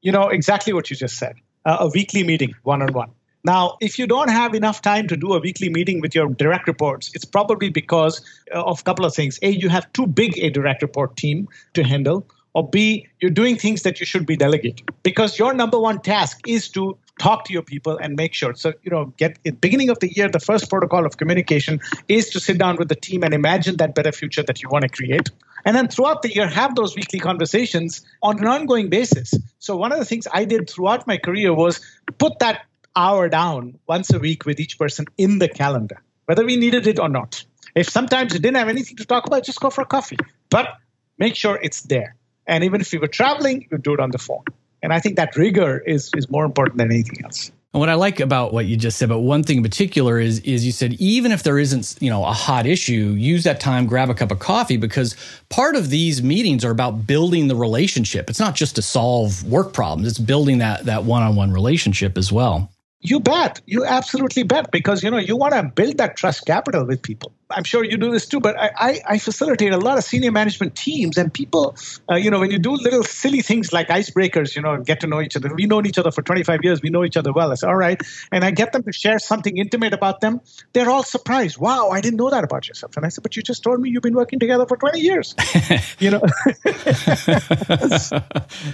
You 0.02 0.12
know 0.12 0.30
exactly 0.30 0.74
what 0.74 0.90
you 0.90 0.96
just 0.96 1.18
said. 1.18 1.36
Uh, 1.64 1.78
a 1.82 1.88
weekly 1.90 2.24
meeting, 2.24 2.56
one-on-one 2.64 3.12
now, 3.44 3.78
if 3.82 3.98
you 3.98 4.06
don't 4.06 4.30
have 4.30 4.54
enough 4.54 4.82
time 4.82 5.08
to 5.08 5.18
do 5.18 5.34
a 5.34 5.40
weekly 5.40 5.70
meeting 5.70 6.00
with 6.00 6.14
your 6.14 6.28
direct 6.30 6.68
reports, 6.68 7.12
it's 7.16 7.26
probably 7.26 7.70
because 7.70 8.22
uh, 8.54 8.64
of 8.64 8.82
a 8.82 8.84
couple 8.84 9.06
of 9.06 9.16
things. 9.16 9.40
A, 9.42 9.50
you 9.50 9.70
have 9.70 9.92
too 9.94 10.06
big 10.06 10.38
a 10.38 10.50
direct 10.50 10.82
report 10.82 11.18
team 11.18 11.48
to 11.74 11.84
handle, 11.84 12.26
or 12.54 12.68
B, 12.68 13.08
you're 13.20 13.32
doing 13.32 13.56
things 13.56 13.84
that 13.84 14.00
you 14.00 14.06
should 14.06 14.26
be 14.26 14.36
delegating. 14.36 14.86
Because 15.04 15.40
your 15.40 15.54
number 15.54 15.80
one 15.80 16.02
task 16.02 16.42
is 16.48 16.70
to 16.70 16.98
talk 17.18 17.46
to 17.46 17.54
your 17.54 17.62
people 17.62 17.98
and 17.98 18.16
make 18.16 18.34
sure. 18.34 18.54
So, 18.54 18.74
you 18.84 18.92
know, 18.92 19.06
get 19.18 19.40
at 19.46 19.62
beginning 19.62 19.90
of 19.90 20.00
the 20.00 20.12
year, 20.14 20.28
the 20.28 20.40
first 20.40 20.70
protocol 20.70 21.06
of 21.06 21.18
communication 21.18 21.80
is 22.10 22.30
to 22.32 22.40
sit 22.40 22.58
down 22.58 22.76
with 22.78 22.90
the 22.90 22.96
team 22.96 23.24
and 23.24 23.34
imagine 23.34 23.78
that 23.78 23.96
better 23.96 24.12
future 24.12 24.44
that 24.44 24.62
you 24.62 24.70
want 24.70 24.84
to 24.84 24.90
create. 24.90 25.30
And 25.64 25.76
then 25.76 25.88
throughout 25.88 26.24
the 26.24 26.34
year, 26.34 26.48
have 26.48 26.76
those 26.76 26.96
weekly 26.96 27.20
conversations 27.20 28.04
on 28.22 28.40
an 28.40 28.48
ongoing 28.48 28.90
basis. 28.90 29.34
So, 29.60 29.78
one 29.78 29.92
of 29.92 30.00
the 30.00 30.06
things 30.06 30.28
I 30.34 30.46
did 30.46 30.70
throughout 30.70 31.08
my 31.08 31.18
career 31.18 31.54
was 31.54 31.80
put 32.18 32.40
that 32.40 32.66
hour 32.96 33.30
down 33.30 33.80
once 33.88 34.12
a 34.14 34.20
week 34.20 34.46
with 34.46 34.60
each 34.60 34.78
person 34.78 35.06
in 35.18 35.40
the 35.40 35.48
calendar 35.48 36.02
whether 36.32 36.46
we 36.46 36.56
needed 36.56 36.88
it 36.88 36.98
or 36.98 37.10
not. 37.10 37.44
If 37.76 37.90
sometimes 37.90 38.32
we 38.32 38.40
didn't 38.40 38.56
have 38.56 38.70
anything 38.70 38.96
to 38.96 39.06
talk 39.06 39.28
about, 39.28 39.44
just 39.44 39.60
go 39.60 39.70
for 39.70 39.82
a 39.82 39.86
coffee. 39.86 40.16
But 40.50 40.78
make 41.18 41.36
sure 41.36 41.60
it's 41.62 41.82
there. 41.82 42.16
And 42.48 42.64
even 42.64 42.80
if 42.80 42.94
you 42.94 43.02
were 43.02 43.08
traveling, 43.08 43.68
you 43.70 43.78
do 43.78 43.94
it 43.94 44.00
on 44.00 44.12
the 44.12 44.18
phone. 44.18 44.46
And 44.82 44.94
I 44.94 45.00
think 45.02 45.18
that 45.18 45.36
rigor 45.36 45.80
is, 45.80 46.10
is 46.16 46.30
more 46.30 46.46
important 46.46 46.78
than 46.78 46.90
anything 46.90 47.24
else. 47.26 47.52
And 47.74 47.80
what 47.80 47.90
I 47.90 47.96
like 47.96 48.22
about 48.22 48.54
what 48.54 48.66
you 48.66 48.78
just 48.78 48.98
said, 48.98 49.10
but 49.10 49.20
one 49.20 49.44
thing 49.44 49.58
in 49.58 49.64
particular 49.64 50.20
is 50.20 50.40
is 50.40 50.66
you 50.66 50.72
said 50.74 50.94
even 50.94 51.34
if 51.34 51.44
there 51.44 51.58
isn't 51.58 51.96
you 52.02 52.10
know 52.10 52.26
a 52.26 52.34
hot 52.34 52.66
issue, 52.66 53.16
use 53.18 53.44
that 53.46 53.62
time, 53.62 53.86
grab 53.86 54.10
a 54.10 54.14
cup 54.14 54.32
of 54.32 54.40
coffee 54.40 54.76
because 54.76 55.16
part 55.48 55.78
of 55.78 55.90
these 55.90 56.22
meetings 56.22 56.66
are 56.66 56.72
about 56.72 57.08
building 57.08 57.48
the 57.48 57.56
relationship. 57.56 58.30
It's 58.30 58.42
not 58.42 58.56
just 58.56 58.76
to 58.76 58.82
solve 58.82 59.46
work 59.46 59.72
problems; 59.72 60.08
it's 60.10 60.20
building 60.20 60.58
that 60.58 60.84
that 60.86 61.06
one 61.06 61.24
on 61.24 61.38
one 61.38 61.52
relationship 61.54 62.18
as 62.18 62.30
well. 62.30 62.70
You 63.04 63.20
bet. 63.20 63.62
You 63.66 63.86
absolutely 63.86 64.44
bet 64.44 64.72
because 64.72 65.04
you 65.04 65.12
know 65.12 65.18
you 65.18 65.36
want 65.38 65.54
to 65.54 65.64
build 65.64 65.98
that 65.98 66.18
trust 66.18 66.46
capital 66.46 66.86
with 66.86 67.02
people. 67.02 67.34
I'm 67.54 67.64
sure 67.64 67.84
you 67.84 67.98
do 67.98 68.12
this 68.12 68.26
too, 68.26 68.40
but 68.40 68.60
I, 68.60 68.72
I, 68.76 69.00
I 69.10 69.18
facilitate 69.18 69.74
a 69.74 69.78
lot 69.78 69.98
of 69.98 70.04
senior 70.04 70.32
management 70.32 70.76
teams 70.76 71.18
and 71.18 71.34
people. 71.34 71.76
Uh, 72.10 72.16
you 72.16 72.30
know, 72.30 72.40
when 72.40 72.52
you 72.52 72.60
do 72.60 72.72
little 72.72 73.04
silly 73.04 73.42
things 73.42 73.74
like 73.74 73.88
icebreakers, 73.88 74.56
you 74.56 74.62
know, 74.62 74.78
get 74.78 75.00
to 75.02 75.08
know 75.08 75.22
each 75.22 75.36
other. 75.36 75.54
We've 75.54 75.70
known 75.70 75.86
each 75.86 75.98
other 75.98 76.12
for 76.12 76.22
25 76.22 76.60
years. 76.64 76.82
We 76.82 76.90
know 76.90 77.04
each 77.04 77.18
other 77.18 77.32
well. 77.34 77.52
I 77.52 77.56
say, 77.56 77.68
all 77.68 77.76
right, 77.76 78.02
and 78.32 78.44
I 78.44 78.52
get 78.52 78.72
them 78.72 78.84
to 78.84 78.92
share 78.92 79.20
something 79.20 79.58
intimate 79.58 79.94
about 79.94 80.22
them. 80.22 80.42
They're 80.74 80.90
all 80.90 81.04
surprised. 81.04 81.58
Wow, 81.58 81.90
I 81.90 82.02
didn't 82.02 82.18
know 82.18 82.30
that 82.30 82.44
about 82.44 82.68
yourself. 82.68 82.98
And 82.98 83.06
I 83.06 83.10
said, 83.10 83.24
but 83.24 83.36
you 83.36 83.42
just 83.42 83.64
told 83.64 83.80
me 83.80 83.90
you've 83.90 84.04
been 84.04 84.16
working 84.16 84.40
together 84.40 84.66
for 84.66 84.78
20 84.78 85.00
years. 85.00 85.36
you 86.00 86.12
know, 86.12 86.22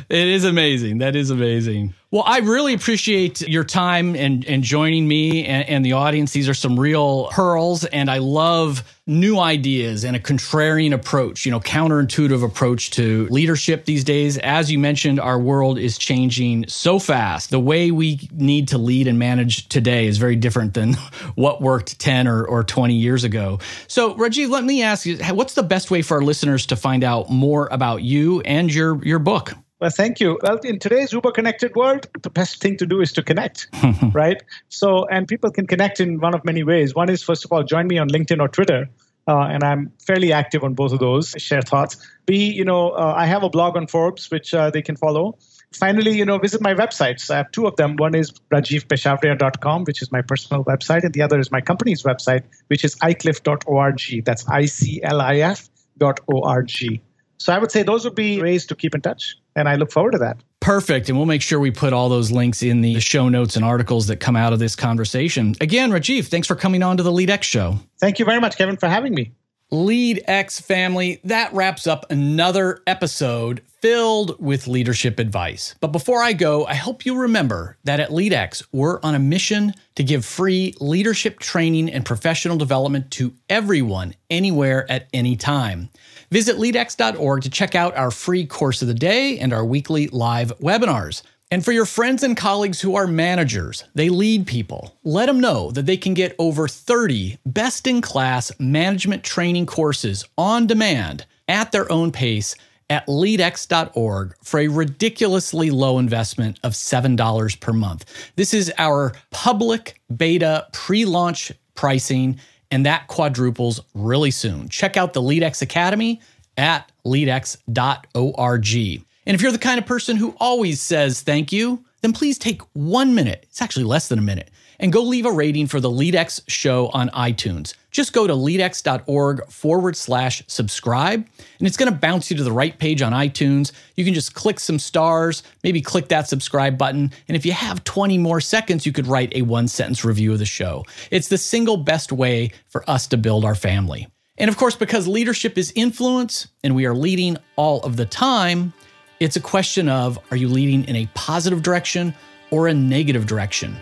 it 0.09 0.27
is 0.27 0.43
amazing. 0.43 0.99
That 0.99 1.15
is 1.15 1.29
amazing. 1.29 1.93
Well, 2.09 2.23
I 2.25 2.39
really 2.39 2.73
appreciate 2.73 3.41
your 3.41 3.65
time 3.65 4.15
and, 4.15 4.45
and 4.45 4.63
joining 4.63 5.07
me 5.07 5.45
and, 5.45 5.67
and, 5.67 5.85
the 5.85 5.91
audience. 5.93 6.31
These 6.31 6.47
are 6.47 6.53
some 6.53 6.79
real 6.79 7.27
pearls, 7.27 7.83
and 7.83 8.09
I 8.09 8.19
love 8.19 8.66
new 9.05 9.39
ideas 9.39 10.03
and 10.03 10.15
a 10.15 10.19
contrarian 10.19 10.93
approach, 10.93 11.45
you 11.45 11.51
know, 11.51 11.59
counterintuitive 11.59 12.43
approach 12.43 12.91
to 12.91 13.27
leadership 13.29 13.85
these 13.85 14.03
days. 14.03 14.37
As 14.37 14.71
you 14.71 14.79
mentioned, 14.79 15.19
our 15.19 15.39
world 15.39 15.77
is 15.77 15.97
changing 15.97 16.67
so 16.67 16.99
fast. 16.99 17.49
The 17.49 17.59
way 17.59 17.91
we 17.91 18.29
need 18.33 18.69
to 18.69 18.77
lead 18.77 19.07
and 19.07 19.17
manage 19.17 19.69
today 19.69 20.07
is 20.07 20.17
very 20.17 20.35
different 20.35 20.73
than 20.73 20.93
what 21.35 21.61
worked 21.61 21.99
10 21.99 22.27
or, 22.27 22.43
or 22.43 22.63
20 22.63 22.95
years 22.95 23.23
ago. 23.23 23.59
So, 23.87 24.15
Rajeev, 24.15 24.49
let 24.49 24.63
me 24.63 24.83
ask 24.83 25.05
you, 25.05 25.17
what's 25.33 25.53
the 25.53 25.63
best 25.63 25.91
way 25.91 26.01
for 26.01 26.17
our 26.17 26.23
listeners 26.23 26.65
to 26.67 26.75
find 26.75 27.03
out 27.03 27.29
more 27.29 27.67
about 27.71 28.03
you 28.03 28.41
and 28.41 28.73
your, 28.73 29.03
your 29.05 29.19
book? 29.19 29.53
Well, 29.79 29.91
thank 29.91 30.19
you. 30.19 30.39
Well, 30.41 30.57
in 30.63 30.79
today's 30.79 31.13
Uber 31.13 31.31
connected 31.31 31.75
world, 31.75 32.07
the 32.23 32.31
best 32.31 32.61
thing 32.61 32.77
to 32.77 32.85
do 32.87 32.99
is 32.99 33.13
to 33.13 33.21
connect, 33.21 33.67
right? 34.13 34.41
So, 34.69 35.05
and 35.05 35.27
people 35.27 35.51
can 35.51 35.67
connect 35.67 35.99
in 35.99 36.19
one 36.19 36.33
of 36.33 36.43
many 36.43 36.63
ways. 36.63 36.95
One 36.95 37.09
is, 37.09 37.21
first 37.21 37.45
of 37.45 37.51
all, 37.51 37.63
join 37.63 37.85
me 37.85 37.99
on 37.99 38.09
LinkedIn 38.09 38.41
or 38.41 38.47
Twitter. 38.47 38.89
Uh, 39.27 39.41
and 39.41 39.63
I'm 39.63 39.91
fairly 39.99 40.31
active 40.31 40.63
on 40.63 40.73
both 40.73 40.93
of 40.93 40.99
those, 40.99 41.35
share 41.37 41.61
thoughts. 41.61 41.97
B, 42.25 42.51
you 42.51 42.63
know, 42.63 42.91
uh, 42.91 43.13
I 43.15 43.25
have 43.25 43.43
a 43.43 43.49
blog 43.49 43.75
on 43.75 43.85
Forbes, 43.85 44.31
which 44.31 44.53
uh, 44.53 44.71
they 44.71 44.81
can 44.81 44.95
follow. 44.95 45.37
Finally, 45.73 46.17
you 46.17 46.25
know, 46.25 46.37
visit 46.37 46.61
my 46.61 46.73
websites. 46.73 47.29
I 47.29 47.37
have 47.37 47.51
two 47.51 47.67
of 47.67 47.75
them. 47.75 47.97
One 47.97 48.15
is 48.15 48.31
rajeevpeshawaria.com, 48.51 49.83
which 49.83 50.01
is 50.01 50.11
my 50.13 50.21
personal 50.21 50.63
website, 50.63 51.03
and 51.03 51.13
the 51.13 51.21
other 51.21 51.39
is 51.39 51.51
my 51.51 51.59
company's 51.59 52.03
website, 52.03 52.43
which 52.67 52.85
is 52.85 52.95
iclif.org. 52.95 54.23
That's 54.25 54.47
I-C-L-I-F 54.47 55.69
dot 55.97 56.19
O-R-G. 56.31 57.01
So 57.37 57.53
I 57.53 57.59
would 57.59 57.71
say 57.71 57.83
those 57.83 58.03
would 58.03 58.15
be 58.15 58.41
ways 58.41 58.65
to 58.67 58.75
keep 58.75 58.95
in 58.95 59.01
touch 59.01 59.35
and 59.55 59.67
I 59.67 59.75
look 59.75 59.91
forward 59.91 60.11
to 60.11 60.17
that. 60.19 60.37
Perfect. 60.59 61.09
And 61.09 61.17
we'll 61.17 61.27
make 61.27 61.41
sure 61.41 61.59
we 61.59 61.71
put 61.71 61.93
all 61.93 62.09
those 62.09 62.31
links 62.31 62.61
in 62.61 62.81
the 62.81 62.99
show 62.99 63.29
notes 63.29 63.55
and 63.55 63.63
articles 63.63 64.07
that 64.07 64.17
come 64.17 64.35
out 64.35 64.53
of 64.53 64.59
this 64.59 64.75
conversation. 64.75 65.55
Again, 65.61 65.91
Rajeev, 65.91 66.27
thanks 66.27 66.47
for 66.47 66.55
coming 66.55 66.83
on 66.83 66.97
to 66.97 67.03
the 67.03 67.11
LeadX 67.11 67.43
show. 67.43 67.79
Thank 67.99 68.19
you 68.19 68.25
very 68.25 68.39
much, 68.39 68.57
Kevin, 68.57 68.77
for 68.77 68.87
having 68.87 69.13
me. 69.13 69.31
LeadX 69.71 70.61
family, 70.61 71.19
that 71.25 71.53
wraps 71.53 71.87
up 71.87 72.09
another 72.09 72.79
episode 72.87 73.61
filled 73.81 74.39
with 74.39 74.65
leadership 74.65 75.19
advice. 75.19 75.75
But 75.81 75.91
before 75.91 76.21
I 76.21 76.31
go, 76.31 76.65
I 76.65 76.75
hope 76.75 77.05
you 77.05 77.17
remember 77.17 77.77
that 77.83 77.99
at 77.99 78.09
LeadX, 78.09 78.65
we're 78.71 79.01
on 79.01 79.13
a 79.13 79.19
mission 79.19 79.73
to 79.95 80.03
give 80.05 80.23
free 80.23 80.73
leadership 80.79 81.39
training 81.39 81.91
and 81.91 82.05
professional 82.05 82.55
development 82.55 83.11
to 83.11 83.33
everyone, 83.49 84.15
anywhere, 84.29 84.89
at 84.89 85.09
any 85.13 85.35
time. 85.35 85.89
Visit 86.31 86.55
leadx.org 86.55 87.41
to 87.41 87.49
check 87.49 87.75
out 87.75 87.95
our 87.97 88.11
free 88.11 88.45
course 88.45 88.81
of 88.81 88.87
the 88.87 88.93
day 88.93 89.37
and 89.37 89.51
our 89.51 89.65
weekly 89.65 90.07
live 90.07 90.53
webinars. 90.59 91.23
And 91.49 91.63
for 91.63 91.71
your 91.71 91.85
friends 91.85 92.23
and 92.23 92.35
colleagues 92.35 92.81
who 92.81 92.95
are 92.95 93.07
managers, 93.07 93.85
they 93.95 94.09
lead 94.09 94.47
people, 94.47 94.97
let 95.05 95.27
them 95.27 95.39
know 95.39 95.71
that 95.71 95.85
they 95.85 95.95
can 95.95 96.13
get 96.13 96.35
over 96.37 96.67
30 96.67 97.37
best 97.45 97.87
in 97.87 98.01
class 98.01 98.51
management 98.59 99.23
training 99.23 99.65
courses 99.65 100.25
on 100.37 100.67
demand 100.67 101.25
at 101.47 101.71
their 101.71 101.89
own 101.89 102.11
pace 102.11 102.53
at 102.89 103.07
leadx.org 103.07 104.35
for 104.43 104.59
a 104.59 104.67
ridiculously 104.67 105.71
low 105.71 105.99
investment 105.99 106.59
of 106.63 106.73
$7 106.73 107.59
per 107.61 107.71
month. 107.71 108.31
This 108.35 108.53
is 108.53 108.71
our 108.77 109.13
public 109.31 110.01
beta 110.15 110.67
pre 110.73 111.05
launch 111.05 111.53
pricing 111.75 112.39
and 112.71 112.85
that 112.85 113.07
quadruples 113.07 113.79
really 113.93 114.31
soon. 114.31 114.67
Check 114.67 114.97
out 114.97 115.13
the 115.13 115.21
LeadX 115.21 115.61
Academy 115.61 116.19
at 116.57 116.91
leadx.org. 117.05 119.05
And 119.27 119.35
if 119.35 119.41
you're 119.41 119.51
the 119.51 119.57
kind 119.57 119.77
of 119.77 119.85
person 119.85 120.15
who 120.15 120.33
always 120.39 120.81
says 120.81 121.21
thank 121.21 121.51
you, 121.51 121.83
then 122.01 122.13
please 122.13 122.37
take 122.37 122.61
one 122.71 123.13
minute, 123.13 123.45
it's 123.49 123.61
actually 123.61 123.83
less 123.83 124.07
than 124.07 124.19
a 124.19 124.21
minute, 124.21 124.49
and 124.79 124.93
go 124.93 125.01
leave 125.01 125.25
a 125.25 125.31
rating 125.31 125.67
for 125.67 125.81
the 125.81 125.89
LeadX 125.89 126.39
show 126.47 126.87
on 126.93 127.09
iTunes. 127.09 127.73
Just 127.91 128.13
go 128.13 128.25
to 128.25 128.31
leadx.org 128.31 129.45
forward 129.49 129.97
slash 129.97 130.43
subscribe, 130.47 131.27
and 131.59 131.67
it's 131.67 131.75
going 131.75 131.91
to 131.91 131.99
bounce 131.99 132.31
you 132.31 132.37
to 132.37 132.43
the 132.43 132.53
right 132.53 132.79
page 132.79 133.01
on 133.01 133.11
iTunes. 133.11 133.73
You 133.97 134.05
can 134.05 134.13
just 134.13 134.33
click 134.33 134.61
some 134.61 134.79
stars, 134.79 135.43
maybe 135.61 135.81
click 135.81 136.07
that 136.07 136.29
subscribe 136.29 136.77
button, 136.77 137.11
and 137.27 137.35
if 137.35 137.45
you 137.45 137.51
have 137.51 137.83
20 137.83 138.17
more 138.19 138.39
seconds, 138.39 138.85
you 138.85 138.93
could 138.93 139.07
write 139.07 139.35
a 139.35 139.41
one 139.41 139.67
sentence 139.67 140.05
review 140.05 140.31
of 140.31 140.39
the 140.39 140.45
show. 140.45 140.85
It's 141.11 141.27
the 141.27 141.37
single 141.37 141.75
best 141.75 142.13
way 142.13 142.51
for 142.69 142.89
us 142.89 143.07
to 143.07 143.17
build 143.17 143.43
our 143.43 143.55
family. 143.55 144.07
And 144.37 144.49
of 144.49 144.57
course, 144.57 144.75
because 144.75 145.07
leadership 145.07 145.57
is 145.57 145.73
influence 145.75 146.47
and 146.63 146.75
we 146.75 146.85
are 146.85 146.93
leading 146.93 147.37
all 147.55 147.81
of 147.81 147.97
the 147.97 148.05
time, 148.05 148.71
it's 149.19 149.35
a 149.35 149.41
question 149.41 149.89
of 149.89 150.19
are 150.31 150.37
you 150.37 150.47
leading 150.47 150.83
in 150.85 150.95
a 150.95 151.09
positive 151.13 151.63
direction 151.63 152.13
or 152.51 152.67
a 152.67 152.73
negative 152.73 153.25
direction? 153.25 153.75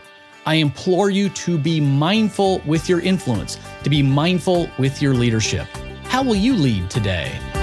I 0.45 0.55
implore 0.55 1.09
you 1.09 1.29
to 1.29 1.57
be 1.57 1.81
mindful 1.81 2.61
with 2.65 2.87
your 2.87 3.01
influence, 3.01 3.57
to 3.83 3.89
be 3.89 4.01
mindful 4.01 4.69
with 4.77 5.01
your 5.01 5.13
leadership. 5.13 5.67
How 6.05 6.23
will 6.23 6.35
you 6.35 6.53
lead 6.53 6.89
today? 6.89 7.54